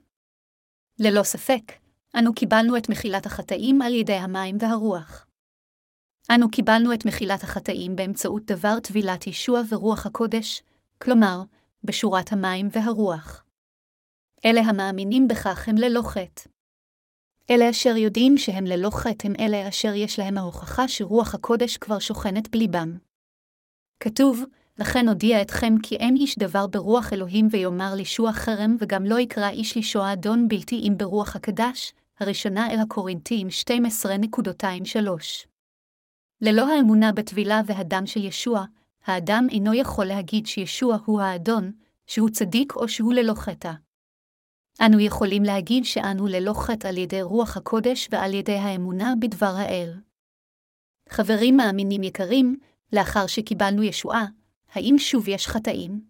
[0.98, 1.62] ללא ספק,
[2.16, 5.26] אנו קיבלנו את מחילת החטאים על ידי המים והרוח.
[6.34, 10.62] אנו קיבלנו את מחילת החטאים באמצעות דבר טבילת ישוע ורוח הקודש,
[11.02, 11.42] כלומר,
[11.84, 13.44] בשורת המים והרוח.
[14.44, 16.48] אלה המאמינים בכך הם ללא חטא.
[17.50, 21.98] אלה אשר יודעים שהם ללא חטא הם אלה אשר יש להם ההוכחה שרוח הקודש כבר
[21.98, 22.98] שוכנת בליבם.
[24.00, 24.44] כתוב,
[24.78, 29.48] לכן הודיע אתכם כי אין איש דבר ברוח אלוהים ויאמר לישוע חרם, וגם לא יקרא
[29.48, 35.00] איש לישוע אדון בלתי אם ברוח הקדש, הראשונה אל הקורינתים 12.23.
[36.40, 38.64] ללא האמונה בטבילה והדם של ישוע,
[39.06, 41.72] האדם אינו יכול להגיד שישוע הוא האדון,
[42.06, 43.72] שהוא צדיק או שהוא ללא חטא.
[44.86, 49.94] אנו יכולים להגיד שאנו ללא חטא על ידי רוח הקודש ועל ידי האמונה בדבר האל.
[51.08, 52.56] חברים מאמינים יקרים,
[52.92, 54.26] לאחר שקיבלנו ישועה,
[54.72, 56.00] האם שוב יש חטאים?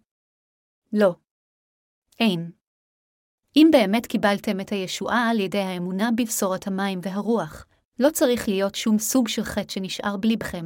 [0.93, 1.15] לא.
[2.19, 2.51] אין.
[3.55, 7.65] אם באמת קיבלתם את הישועה על ידי האמונה בבשורת המים והרוח,
[7.99, 10.65] לא צריך להיות שום סוג של חטא שנשאר בלבכם.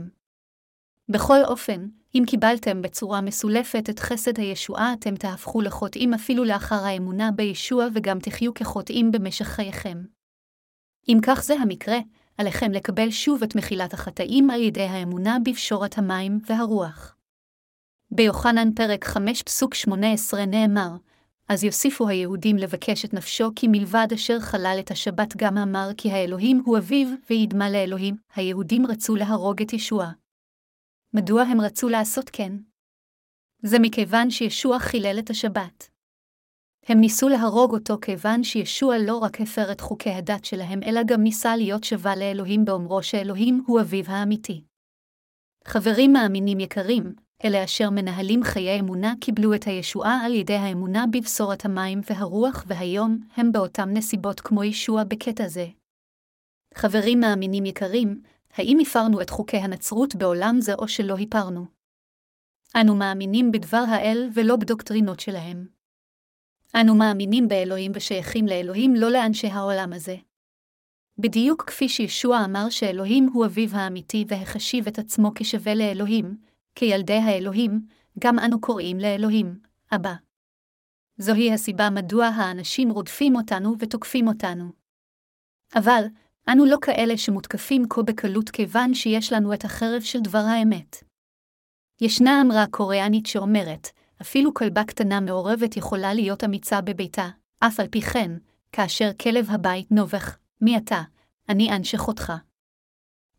[1.10, 7.32] בכל אופן, אם קיבלתם בצורה מסולפת את חסד הישועה, אתם תהפכו לחוטאים אפילו לאחר האמונה
[7.32, 9.98] בישוע וגם תחיו כחוטאים במשך חייכם.
[11.10, 11.98] אם כך זה המקרה,
[12.38, 17.16] עליכם לקבל שוב את מחילת החטאים על ידי האמונה בפשורת המים והרוח.
[18.16, 20.89] ביוחנן פרק 5 פסוק 18 נאמר,
[21.49, 26.11] אז יוסיפו היהודים לבקש את נפשו, כי מלבד אשר חלל את השבת גם אמר כי
[26.11, 30.11] האלוהים הוא אביו, וידמה לאלוהים, היהודים רצו להרוג את ישוע.
[31.14, 32.53] מדוע הם רצו לעשות כן?
[33.64, 35.89] זה מכיוון שישוע חילל את השבת.
[36.86, 41.22] הם ניסו להרוג אותו כיוון שישוע לא רק הפר את חוקי הדת שלהם, אלא גם
[41.24, 44.64] ניסה להיות שווה לאלוהים באומרו שאלוהים הוא אביו האמיתי.
[45.66, 47.14] חברים מאמינים יקרים,
[47.46, 53.20] אלה אשר מנהלים חיי אמונה קיבלו את הישועה על ידי האמונה בבשורת המים והרוח, והיום
[53.36, 55.68] הם באותם נסיבות כמו ישוע בקטע זה.
[56.74, 58.22] חברים מאמינים יקרים,
[58.54, 61.66] האם הפרנו את חוקי הנצרות בעולם זה או שלא הפרנו?
[62.82, 65.68] אנו מאמינים בדבר האל ולא בדוקטרינות שלהם.
[66.76, 70.16] אנו מאמינים באלוהים ושייכים לאלוהים לא לאנשי העולם הזה.
[71.18, 76.38] בדיוק כפי שישוע אמר שאלוהים הוא אביו האמיתי והחשיב את עצמו כשווה לאלוהים,
[76.76, 77.88] כילדי האלוהים,
[78.19, 79.59] גם אנו קוראים לאלוהים,
[79.95, 80.13] אבא.
[81.17, 84.71] זוהי הסיבה מדוע האנשים רודפים אותנו ותוקפים אותנו.
[85.76, 86.03] אבל,
[86.49, 91.03] אנו לא כאלה שמותקפים כה בקלות כיוון שיש לנו את החרב של דבר האמת.
[92.01, 93.88] ישנה אמרה קוריאנית שאומרת,
[94.21, 98.32] אפילו כלבה קטנה מעורבת יכולה להיות אמיצה בביתה, אף על פי כן,
[98.71, 101.01] כאשר כלב הבית נובח, מי אתה?
[101.49, 102.34] אני אנשך אותך.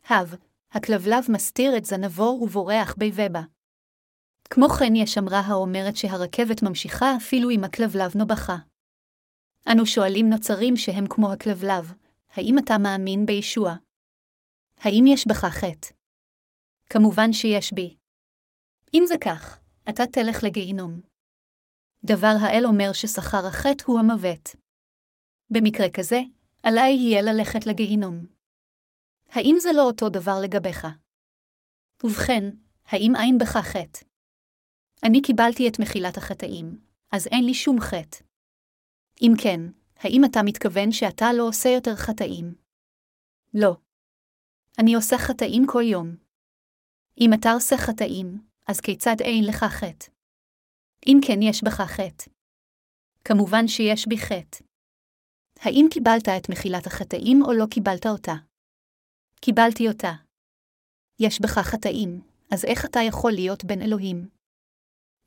[0.09, 0.35] הב,
[0.77, 3.41] הכלבלב מסתיר את זנבו ובורח ביבבה.
[4.51, 8.57] כמו כן יש אמרה האומרת שהרכבת ממשיכה אפילו אם הכלבלב נובחה.
[9.73, 11.93] אנו שואלים נוצרים שהם כמו הכלבלב,
[12.29, 13.75] האם אתה מאמין בישוע?
[14.77, 15.95] האם יש בך חטא?
[16.91, 17.97] כמובן שיש בי.
[18.95, 21.01] אם זה כך, אתה תלך לגיהינום.
[22.05, 24.57] דבר האל אומר ששכר החטא הוא המוות.
[25.51, 26.21] במקרה כזה,
[26.63, 28.34] עליי יהיה ללכת לגיהינום.
[29.35, 30.87] האם זה לא אותו דבר לגביך?
[32.05, 32.45] ובכן,
[32.87, 34.05] האם אין בך חטא?
[35.07, 36.81] אני קיבלתי את מחילת החטאים,
[37.13, 38.25] אז אין לי שום חטא.
[39.23, 39.61] אם כן,
[39.97, 42.55] האם אתה מתכוון שאתה לא עושה יותר חטאים?
[43.55, 43.77] לא.
[44.79, 46.17] אני עושה חטאים כל יום.
[47.21, 50.11] אם אתה עושה חטאים, אז כיצד אין לך חטא?
[51.07, 52.31] אם כן יש בך חטא.
[53.25, 54.65] כמובן שיש בי חטא.
[55.61, 58.54] האם קיבלת את מחילת החטאים או לא קיבלת אותה?
[59.45, 60.13] קיבלתי אותה.
[61.21, 62.21] יש בך חטאים,
[62.51, 64.29] אז איך אתה יכול להיות בן אלוהים?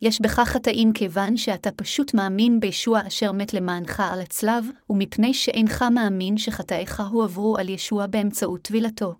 [0.01, 5.85] יש בך חטאים כיוון שאתה פשוט מאמין בישוע אשר מת למענך על הצלב, ומפני שאינך
[5.95, 9.15] מאמין שחטאיך הועברו על ישוע באמצעות טבילתו.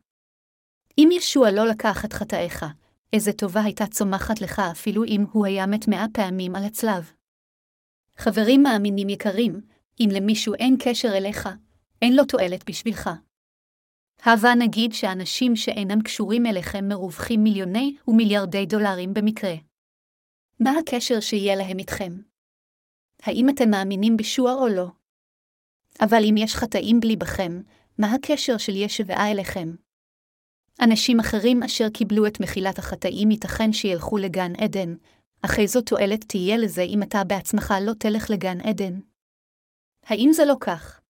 [0.97, 2.65] אם ישוע לא לקח את חטאיך,
[3.13, 7.11] איזה טובה הייתה צומחת לך אפילו אם הוא היה מת מאה פעמים על הצלב.
[8.17, 9.61] חברים מאמינים יקרים,
[9.99, 11.49] אם למישהו אין קשר אליך,
[12.01, 13.09] אין לו תועלת בשבילך.
[14.25, 19.55] הווה נגיד שאנשים שאינם קשורים אליכם מרוווחים מיליוני ומיליארדי דולרים במקרה.
[20.59, 22.13] מה הקשר שיהיה להם איתכם?
[23.23, 24.87] האם אתם מאמינים בישוע או לא?
[26.01, 27.61] אבל אם יש חטאים בליבכם,
[27.97, 29.75] מה הקשר של ישבעה אליכם?
[30.81, 34.95] אנשים אחרים אשר קיבלו את מחילת החטאים ייתכן שילכו לגן עדן,
[35.41, 38.99] אך איזו תועלת תהיה לזה אם אתה בעצמך לא תלך לגן עדן?
[40.03, 41.01] האם זה לא כך?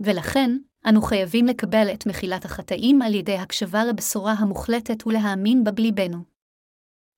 [0.00, 0.50] ולכן,
[0.88, 6.18] אנו חייבים לקבל את מחילת החטאים על ידי הקשבה לבשורה המוחלטת ולהאמין בה בליבנו.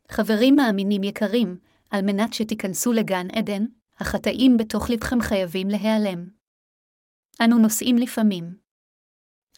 [0.08, 1.56] חברים מאמינים יקרים,
[1.90, 3.64] על מנת שתיכנסו לגן עדן,
[3.98, 6.28] החטאים בתוך לבכם חייבים להיעלם.
[7.44, 8.56] אנו נוסעים לפעמים.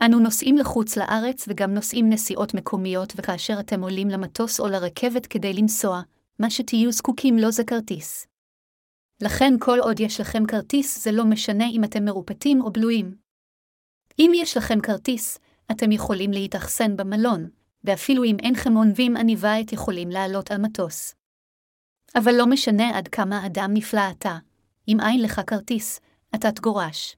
[0.03, 5.53] אנו נוסעים לחוץ לארץ וגם נוסעים נסיעות מקומיות, וכאשר אתם עולים למטוס או לרכבת כדי
[5.53, 6.03] לנסוע,
[6.39, 8.27] מה שתהיו זקוקים לו זה כרטיס.
[9.23, 13.26] לכן כל עוד יש לכם כרטיס, זה לא משנה אם אתם מרופטים או בלויים.
[14.19, 15.39] אם יש לכם כרטיס,
[15.71, 17.49] אתם יכולים להתאכסן במלון,
[17.85, 21.15] ואפילו אם אינכם עונבים עניבה את יכולים לעלות על מטוס.
[22.15, 24.39] אבל לא משנה עד כמה אדם נפלא אתה,
[24.89, 26.01] אם אין לך כרטיס,
[26.35, 27.17] אתה תגורש.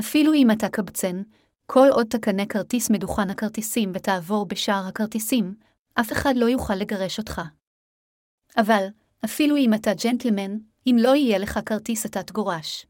[0.00, 1.22] אפילו אם אתה קבצן,
[1.66, 5.54] כל עוד תקנה כרטיס מדוכן הכרטיסים ותעבור בשער הכרטיסים,
[5.94, 7.42] אף אחד לא יוכל לגרש אותך.
[8.56, 8.86] אבל,
[9.24, 12.86] אפילו אם אתה ג'נטלמן, אם לא יהיה לך כרטיס אתה תגורש.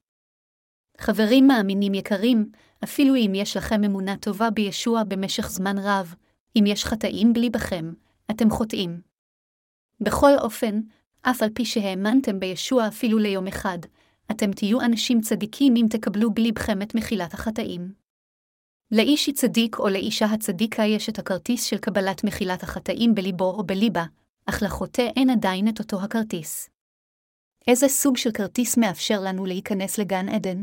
[0.99, 2.51] חברים מאמינים יקרים,
[2.85, 6.15] אפילו אם יש לכם אמונה טובה בישוע במשך זמן רב,
[6.57, 7.93] אם יש חטאים בליבכם,
[8.31, 9.01] אתם חוטאים.
[10.01, 10.81] בכל אופן,
[11.23, 13.79] אף על פי שהאמנתם בישוע אפילו ליום אחד,
[14.31, 17.93] אתם תהיו אנשים צדיקים אם תקבלו בליבכם את מחילת החטאים.
[18.93, 24.05] לאיש צדיק או לאישה הצדיקה יש את הכרטיס של קבלת מחילת החטאים בליבו או בליבה,
[24.47, 26.71] אך לחוטא אין עדיין את אותו הכרטיס.
[27.69, 30.63] איזה סוג של כרטיס מאפשר לנו להיכנס לגן עדן?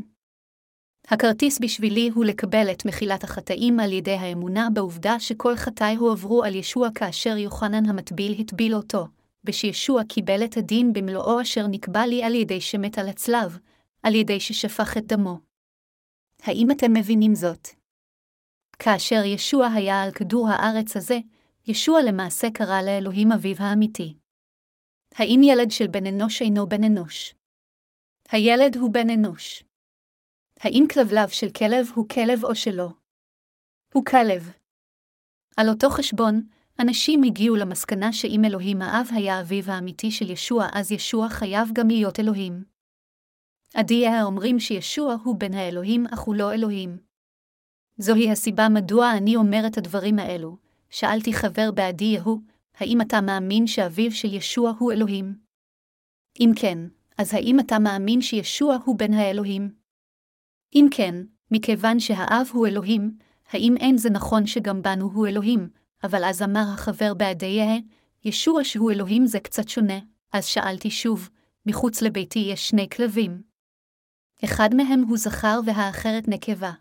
[1.09, 6.55] הכרטיס בשבילי הוא לקבל את מחילת החטאים על ידי האמונה בעובדה שכל חטאי הועברו על
[6.55, 9.07] ישוע כאשר יוחנן המטביל הטביל אותו,
[9.45, 13.57] ושישוע קיבל את הדין במלואו אשר נקבע לי על ידי שמת על הצלב,
[14.03, 15.39] על ידי ששפך את דמו.
[16.41, 17.67] האם אתם מבינים זאת?
[18.79, 21.19] כאשר ישוע היה על כדור הארץ הזה,
[21.67, 24.13] ישוע למעשה קרא לאלוהים אביו האמיתי.
[25.15, 27.35] האם ילד של בן אנוש אינו בן אנוש?
[28.31, 29.66] הילד הוא בן אנוש.
[30.59, 32.89] האם כלבלב של כלב הוא כלב או שלא?
[33.93, 34.51] הוא כלב.
[35.57, 36.47] על אותו חשבון,
[36.79, 41.87] אנשים הגיעו למסקנה שאם אלוהים האב היה אביו האמיתי של ישוע, אז ישוע חייב גם
[41.87, 42.63] להיות אלוהים.
[43.73, 46.97] עדי האומרים שישוע הוא בן האלוהים, אך הוא לא אלוהים.
[47.97, 50.57] זוהי הסיבה מדוע אני אומר את הדברים האלו.
[50.89, 52.41] שאלתי חבר בעדי יהו,
[52.77, 55.39] האם אתה מאמין שאביו של ישוע הוא אלוהים?
[56.39, 56.77] אם כן,
[57.17, 59.76] אז האם אתה מאמין שישוע הוא בן האלוהים?
[60.75, 61.15] אם כן,
[61.51, 63.17] מכיוון שהאב הוא אלוהים,
[63.49, 65.69] האם אין זה נכון שגם בנו הוא אלוהים?
[66.03, 67.59] אבל אז אמר החבר בעדי
[68.25, 69.99] ישוע שהוא אלוהים זה קצת שונה,
[70.33, 71.29] אז שאלתי שוב,
[71.65, 73.41] מחוץ לביתי יש שני כלבים.
[74.45, 76.71] אחד מהם הוא זכר והאחרת נקבה.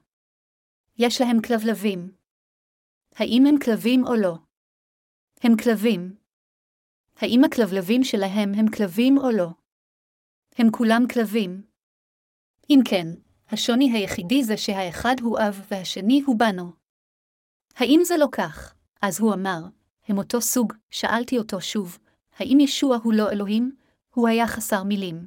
[0.98, 2.12] יש להם כלבלבים.
[3.16, 4.36] האם הם כלבים או לא?
[5.42, 6.16] הם כלבים.
[7.16, 9.48] האם הכלבלבים שלהם הם כלבים או לא?
[10.58, 11.62] הם כולם כלבים.
[12.70, 13.06] אם כן,
[13.48, 16.72] השוני היחידי זה שהאחד הוא אב והשני הוא בנו.
[17.76, 18.74] האם זה לא כך?
[19.02, 19.60] אז הוא אמר,
[20.08, 21.98] הם אותו סוג, שאלתי אותו שוב,
[22.38, 23.76] האם ישוע הוא לא אלוהים?
[24.14, 25.26] הוא היה חסר מילים.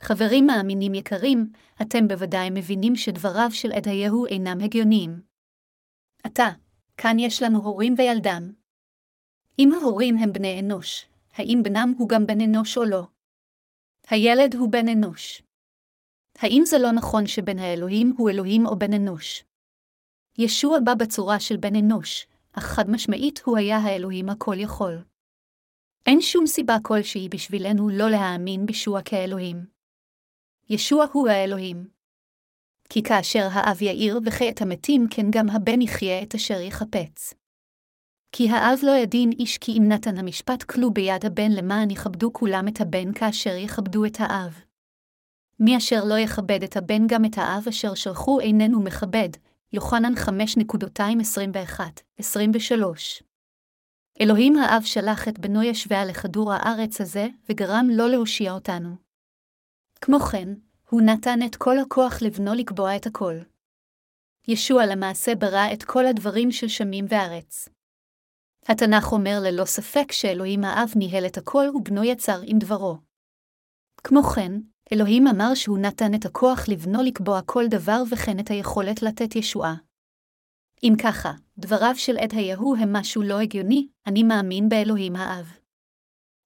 [0.00, 1.52] חברים מאמינים יקרים,
[1.82, 5.22] אתם בוודאי מבינים שדבריו של עדהיהו אינם הגיוניים.
[6.24, 6.48] עתה,
[6.96, 8.52] כאן יש לנו הורים וילדם.
[9.58, 13.02] אם ההורים הם בני אנוש, האם בנם הוא גם בן אנוש או לא?
[14.10, 15.42] הילד הוא בן אנוש.
[16.38, 19.44] האם זה לא נכון שבן האלוהים הוא אלוהים או בן אנוש?
[20.38, 24.98] ישוע בא בצורה של בן אנוש, אך חד משמעית הוא היה האלוהים הכל יכול.
[26.06, 29.66] אין שום סיבה כלשהי בשבילנו לא להאמין בישוע כאלוהים.
[30.70, 31.88] ישוע הוא האלוהים.
[32.88, 34.20] כי כאשר האב יאיר
[34.50, 37.34] את המתים, כן גם הבן יחיה את אשר יחפץ.
[38.32, 42.68] כי האב לא ידין איש כי אם נתן המשפט כלו ביד הבן למען יכבדו כולם
[42.68, 44.67] את הבן כאשר יכבדו את האב.
[45.60, 49.28] מי אשר לא יכבד את הבן גם את האב אשר שלחו איננו מכבד,
[49.72, 50.22] יוחנן 5.221-23.
[54.20, 58.96] אלוהים האב שלח את בנו ישביה לכדור הארץ הזה, וגרם לא להושיע אותנו.
[60.00, 60.48] כמו כן,
[60.88, 63.34] הוא נתן את כל הכוח לבנו לקבוע את הכל.
[64.48, 67.68] ישוע למעשה ברא את כל הדברים של שמים וארץ.
[68.68, 72.98] התנ"ך אומר ללא ספק שאלוהים האב ניהל את הכל ובנו יצר עם דברו.
[74.04, 74.52] כמו כן,
[74.92, 79.74] אלוהים אמר שהוא נתן את הכוח לבנו לקבוע כל דבר וכן את היכולת לתת ישועה.
[80.82, 85.52] אם ככה, דבריו של עד היהו הם משהו לא הגיוני, אני מאמין באלוהים האב.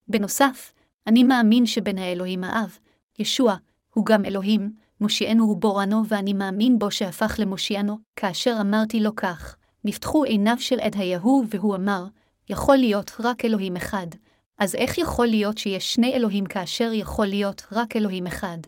[0.08, 0.72] בנוסף,
[1.06, 2.78] אני מאמין שבין האלוהים האב,
[3.18, 3.56] ישוע,
[3.94, 10.24] הוא גם אלוהים, מושיענו ובורנו ואני מאמין בו שהפך למושיענו, כאשר אמרתי לו כך, נפתחו
[10.24, 12.06] עיניו של עד היהו והוא אמר,
[12.48, 14.06] יכול להיות רק אלוהים אחד,
[14.58, 18.58] אז איך יכול להיות שיש שני אלוהים כאשר יכול להיות רק אלוהים אחד?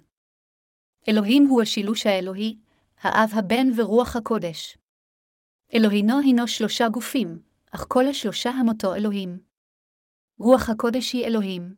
[1.08, 2.56] אלוהים הוא השילוש האלוהי,
[3.00, 4.78] האב הבן ורוח הקודש.
[5.74, 9.38] אלוהינו הינו שלושה גופים, אך כל השלושה הם אותו אלוהים.
[10.38, 11.74] רוח הקודש היא אלוהים.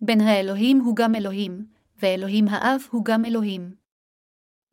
[0.00, 3.74] בן האלוהים הוא גם אלוהים, ואלוהים האב הוא גם אלוהים.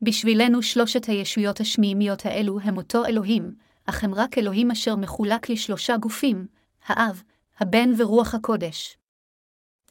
[0.02, 5.96] בשבילנו שלושת הישויות השמימיות האלו הם אותו אלוהים, אך הם רק אלוהים אשר מחולק לשלושה
[5.96, 6.46] גופים,
[6.86, 7.22] האב,
[7.60, 8.98] הבן ורוח הקודש.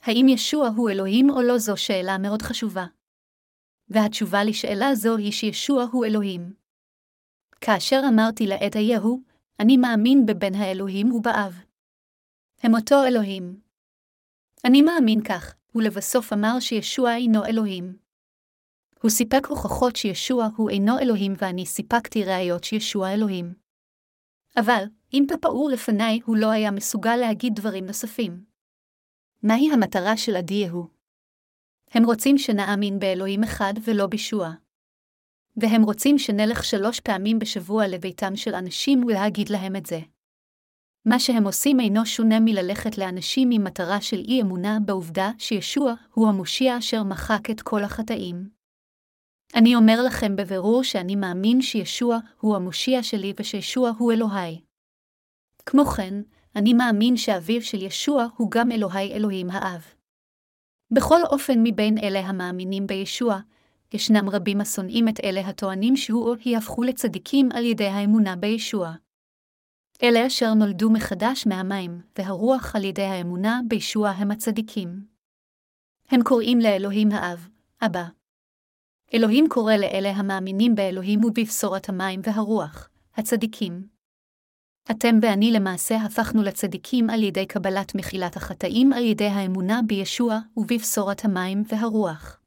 [0.01, 2.85] האם ישוע הוא אלוהים או לא זו שאלה מאוד חשובה.
[3.89, 6.53] והתשובה לשאלה זו היא שישוע הוא אלוהים.
[7.61, 9.23] כאשר אמרתי לעת היהו,
[9.59, 11.61] אני מאמין בבן האלוהים ובאב.
[12.63, 13.61] הם אותו אלוהים.
[14.65, 17.97] אני מאמין כך, ולבסוף אמר שישוע אינו אלוהים.
[19.01, 23.53] הוא סיפק הוכחות שישוע הוא אינו אלוהים ואני סיפקתי ראיות שישוע אלוהים.
[24.59, 24.83] אבל,
[25.13, 28.43] אם בפעור לפניי הוא לא היה מסוגל להגיד דברים נוספים.
[29.43, 30.87] מהי המטרה של עדי יהו?
[31.91, 34.51] הם רוצים שנאמין באלוהים אחד ולא בישוע.
[35.57, 39.99] והם רוצים שנלך שלוש פעמים בשבוע לביתם של אנשים ולהגיד להם את זה.
[41.05, 46.27] מה שהם עושים אינו שונה מללכת לאנשים עם מטרה של אי אמונה בעובדה שישוע הוא
[46.27, 48.49] המושיע אשר מחק את כל החטאים.
[49.55, 54.68] אני אומר לכם בבירור שאני מאמין שישוע הוא המושיע שלי ושישוע הוא אלוהי.
[55.65, 56.13] כמו כן,
[56.55, 59.85] אני מאמין שאביו של ישוע הוא גם אלוהי אלוהים האב.
[60.91, 63.39] בכל אופן מבין אלה המאמינים בישוע,
[63.93, 68.93] ישנם רבים השונאים את אלה הטוענים שהוא או היא הפכו לצדיקים על ידי האמונה בישוע.
[70.03, 75.05] אלה אשר נולדו מחדש מהמים, והרוח על ידי האמונה בישוע הם הצדיקים.
[76.09, 77.47] הם קוראים לאלוהים האב,
[77.81, 78.03] אבא.
[79.13, 83.98] אלוהים קורא לאלה המאמינים באלוהים ובבשורת המים והרוח, הצדיקים.
[84.91, 91.25] אתם ואני למעשה הפכנו לצדיקים על ידי קבלת מחילת החטאים על ידי האמונה בישוע ובבשורת
[91.25, 92.39] המים והרוח.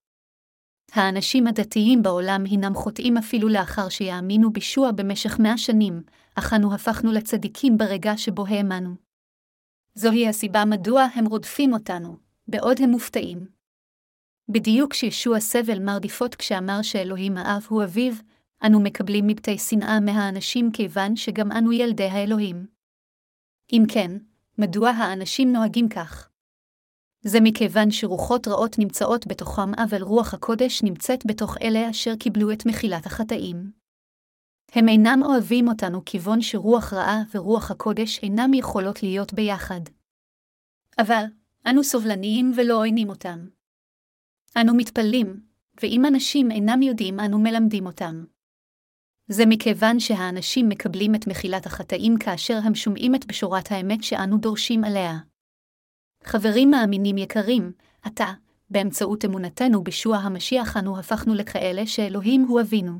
[0.93, 6.03] האנשים הדתיים בעולם הינם חוטאים אפילו לאחר שיאמינו בישוע במשך מאה שנים,
[6.35, 8.95] אך אנו הפכנו לצדיקים ברגע שבו האמנו.
[9.95, 12.17] זוהי הסיבה מדוע הם רודפים אותנו,
[12.49, 13.47] בעוד הם מופתעים.
[14.49, 18.13] בדיוק כשישוע סבל מרדיפות כשאמר שאלוהים האב הוא אביו,
[18.67, 22.67] אנו מקבלים מבטי שנאה מהאנשים כיוון שגם אנו ילדי האלוהים.
[23.73, 24.11] אם כן,
[24.59, 26.29] מדוע האנשים נוהגים כך?
[27.21, 32.67] זה מכיוון שרוחות רעות נמצאות בתוכם, אבל רוח הקודש נמצאת בתוך אלה אשר קיבלו את
[32.67, 33.73] מחילת החטאים.
[34.73, 39.81] הם אינם אוהבים אותנו כיוון שרוח רעה ורוח הקודש אינם יכולות להיות ביחד.
[40.99, 41.25] אבל,
[41.67, 43.47] אנו סובלניים ולא עוינים אותם.
[44.61, 45.41] אנו מתפללים,
[45.83, 48.25] ואם אנשים אינם יודעים, אנו מלמדים אותם.
[49.33, 54.85] זה מכיוון שהאנשים מקבלים את מחילת החטאים כאשר הם שומעים את בשורת האמת שאנו דורשים
[54.85, 55.19] עליה.
[56.25, 57.73] חברים מאמינים יקרים,
[58.03, 58.33] עתה,
[58.71, 62.99] באמצעות אמונתנו בישוע המשיח אנו הפכנו לכאלה שאלוהים הוא אבינו.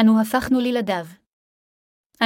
[0.00, 1.06] אנו הפכנו לילדיו.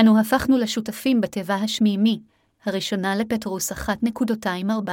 [0.01, 2.22] אנו הפכנו לשותפים בתיבה השמימי,
[2.64, 4.90] הראשונה לפטרוס 1.24.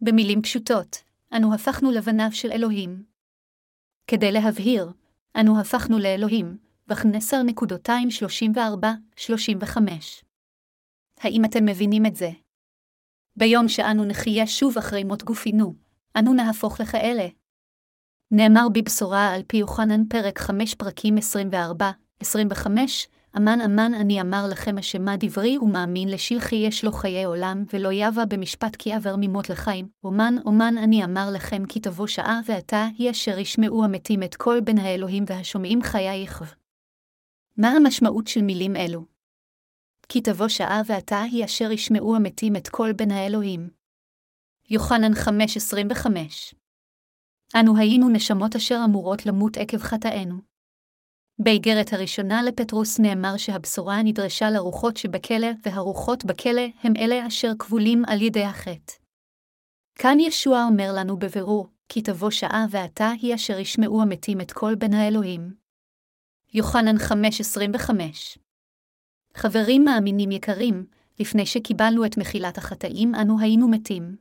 [0.00, 0.96] במילים פשוטות,
[1.36, 3.04] אנו הפכנו לבניו של אלוהים.
[4.06, 4.92] כדי להבהיר,
[5.40, 9.78] אנו הפכנו לאלוהים, ב-10.234-35.
[11.20, 12.30] האם אתם מבינים את זה?
[13.36, 15.74] ביום שאנו נחיה שוב אחרי מות גופינו,
[16.18, 17.26] אנו נהפוך לכאלה.
[18.30, 21.14] נאמר בבשורה על פי יוחנן פרק 5 פרקים
[22.22, 22.26] 24-25,
[23.36, 28.24] אמן אמן אני אמר לכם אשמה דברי ומאמין לשלחי יש לו חיי עולם, ולא יבא
[28.28, 29.88] במשפט כי עבר ממות לחיים.
[30.04, 34.60] אומן אומן אני אמר לכם כי תבוא שעה ועתה היא אשר ישמעו המתים את כל
[34.60, 36.44] בין האלוהים והשומעים חיי יחב.
[37.58, 39.04] מה המשמעות של מילים אלו?
[40.08, 43.70] כי תבוא שעה ועתה היא אשר ישמעו המתים את כל בין האלוהים.
[44.70, 46.08] יוחנן 5.25
[47.60, 50.34] אנו היינו נשמות אשר אמורות למות עקב חטאינו.
[51.38, 58.22] באיגרת הראשונה לפטרוס נאמר שהבשורה נדרשה לרוחות שבכלא, והרוחות בכלא הם אלה אשר כבולים על
[58.22, 58.92] ידי החטא.
[59.94, 64.74] כאן ישוע אומר לנו בבירור, כי תבוא שעה ועתה היא אשר ישמעו המתים את כל
[64.74, 65.65] בן האלוהים.
[66.56, 68.38] יוחנן 5.25
[69.34, 70.86] חברים מאמינים יקרים,
[71.20, 74.16] לפני שקיבלנו את מחילת החטאים אנו היינו מתים.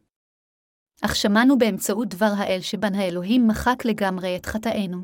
[1.02, 4.98] אך שמענו באמצעות דבר האל שבן האלוהים מחק לגמרי את חטאינו.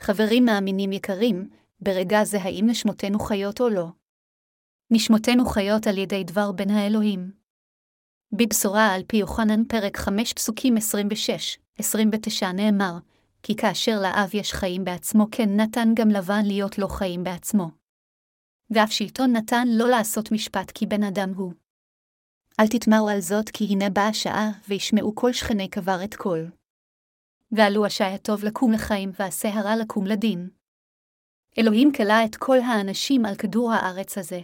[0.00, 1.50] חברים מאמינים יקרים,
[1.80, 3.86] ברגע זה האם נשמותינו חיות או לא?
[4.90, 7.32] נשמותינו חיות על ידי דבר בן האלוהים.
[8.32, 10.74] בבשורה על פי יוחנן פרק 5 פסוקים
[11.80, 12.98] 26-29 נאמר,
[13.48, 17.70] כי כאשר לאב יש חיים בעצמו כן נתן גם לבן להיות לו חיים בעצמו.
[18.70, 21.52] ואף שלטון נתן לא לעשות משפט כי בן אדם הוא.
[22.60, 26.50] אל תתמרו על זאת כי הנה באה שעה, וישמעו כל שכני קבר את קול.
[27.52, 30.50] ועלו השי הטוב לקום לחיים, ועשה הרע לקום לדין.
[31.58, 34.40] אלוהים כלא את כל האנשים על כדור הארץ הזה.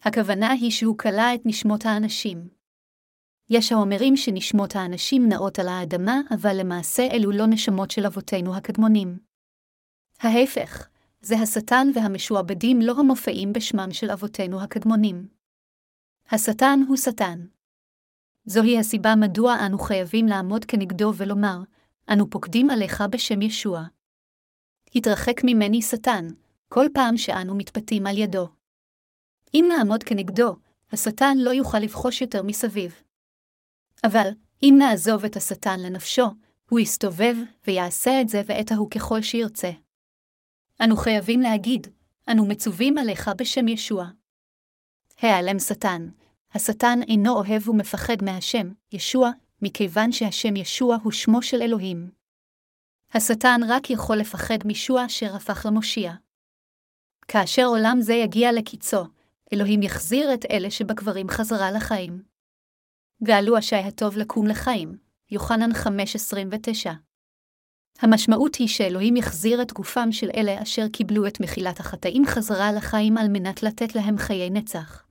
[0.00, 2.55] הכוונה היא שהוא כלא את נשמות האנשים.
[3.50, 9.18] יש האומרים שנשמות האנשים נעות על האדמה, אבל למעשה אלו לא נשמות של אבותינו הקדמונים.
[10.20, 10.88] ההפך,
[11.20, 15.28] זה השטן והמשועבדים לא המופיעים בשמם של אבותינו הקדמונים.
[16.30, 17.46] השטן הוא שטן.
[18.44, 21.58] זוהי הסיבה מדוע אנו חייבים לעמוד כנגדו ולומר,
[22.12, 23.84] אנו פוקדים עליך בשם ישוע.
[24.94, 26.28] התרחק ממני שטן,
[26.68, 28.48] כל פעם שאנו מתפתים על ידו.
[29.54, 30.56] אם נעמוד כנגדו,
[30.92, 33.05] השטן לא יוכל לבחוש יותר מסביב.
[34.04, 34.30] אבל,
[34.62, 36.26] אם נעזוב את השטן לנפשו,
[36.70, 37.36] הוא יסתובב
[37.66, 39.70] ויעשה את זה ואת ההוא ככל שירצה.
[40.84, 41.86] אנו חייבים להגיד,
[42.30, 44.06] אנו מצווים עליך בשם ישוע.
[45.18, 46.08] העלם שטן,
[46.54, 49.30] השטן אינו אוהב ומפחד מהשם, ישוע,
[49.62, 52.10] מכיוון שהשם ישוע הוא שמו של אלוהים.
[53.14, 56.12] השטן רק יכול לפחד מישוע אשר הפך למושיע.
[57.28, 59.04] כאשר עולם זה יגיע לקיצו,
[59.52, 62.35] אלוהים יחזיר את אלה שבקברים חזרה לחיים.
[63.20, 64.98] ועלו השי הטוב לקום לחיים,
[65.30, 66.90] יוחנן 5.29.
[68.00, 73.18] המשמעות היא שאלוהים יחזיר את גופם של אלה אשר קיבלו את מחילת החטאים חזרה לחיים
[73.18, 75.06] על מנת לתת להם חיי נצח.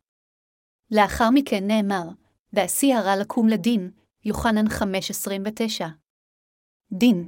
[0.92, 2.10] לאחר מכן נאמר,
[2.54, 3.92] ועשי הרע לקום לדין,
[4.26, 5.86] יוחנן 5.29.
[6.92, 7.28] דין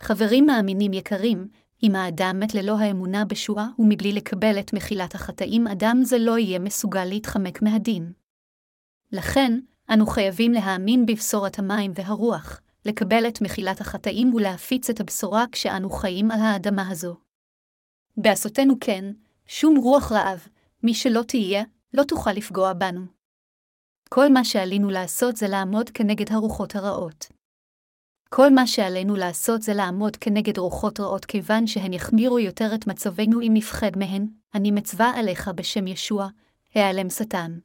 [0.00, 1.48] חברים מאמינים יקרים,
[1.82, 6.58] אם האדם מת ללא האמונה בשואה ומבלי לקבל את מחילת החטאים, אדם זה לא יהיה
[6.58, 8.12] מסוגל להתחמק מהדין.
[9.14, 9.60] לכן,
[9.90, 16.30] אנו חייבים להאמין בבשורת המים והרוח, לקבל את מחילת החטאים ולהפיץ את הבשורה כשאנו חיים
[16.30, 17.16] על האדמה הזו.
[18.16, 19.04] בעשותנו כן,
[19.46, 20.46] שום רוח רעב,
[20.82, 23.00] מי שלא תהיה, לא תוכל לפגוע בנו.
[24.08, 27.26] כל מה שעלינו לעשות זה לעמוד כנגד הרוחות הרעות.
[28.28, 33.40] כל מה שעלינו לעשות זה לעמוד כנגד רוחות רעות כיוון שהן יחמירו יותר את מצבנו
[33.40, 36.28] אם נפחד מהן, אני מצווה עליך בשם ישוע,
[36.74, 37.58] העלם שטן.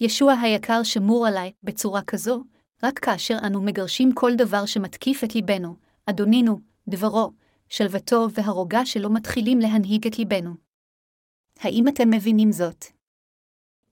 [0.00, 2.44] ישוע היקר שמור עליי, בצורה כזו,
[2.82, 5.76] רק כאשר אנו מגרשים כל דבר שמתקיף את ליבנו,
[6.06, 7.32] אדונינו, דברו,
[7.68, 10.54] שלוותו והרוגע שלו מתחילים להנהיג את ליבנו.
[11.60, 12.84] האם אתם מבינים זאת?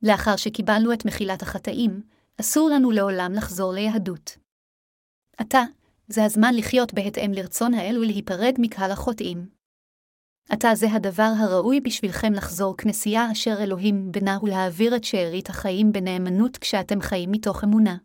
[0.03, 2.03] לאחר שקיבלנו את מחילת החטאים,
[2.41, 4.37] אסור לנו לעולם לחזור ליהדות.
[5.37, 5.63] עתה,
[6.09, 9.62] זה הזמן לחיות בהתאם לרצון האל ולהיפרד מקהל החוטאים.
[10.49, 16.57] עתה זה הדבר הראוי בשבילכם לחזור כנסייה אשר אלוהים בנה ולהעביר את שארית החיים בנאמנות
[16.57, 17.97] כשאתם חיים מתוך אמונה.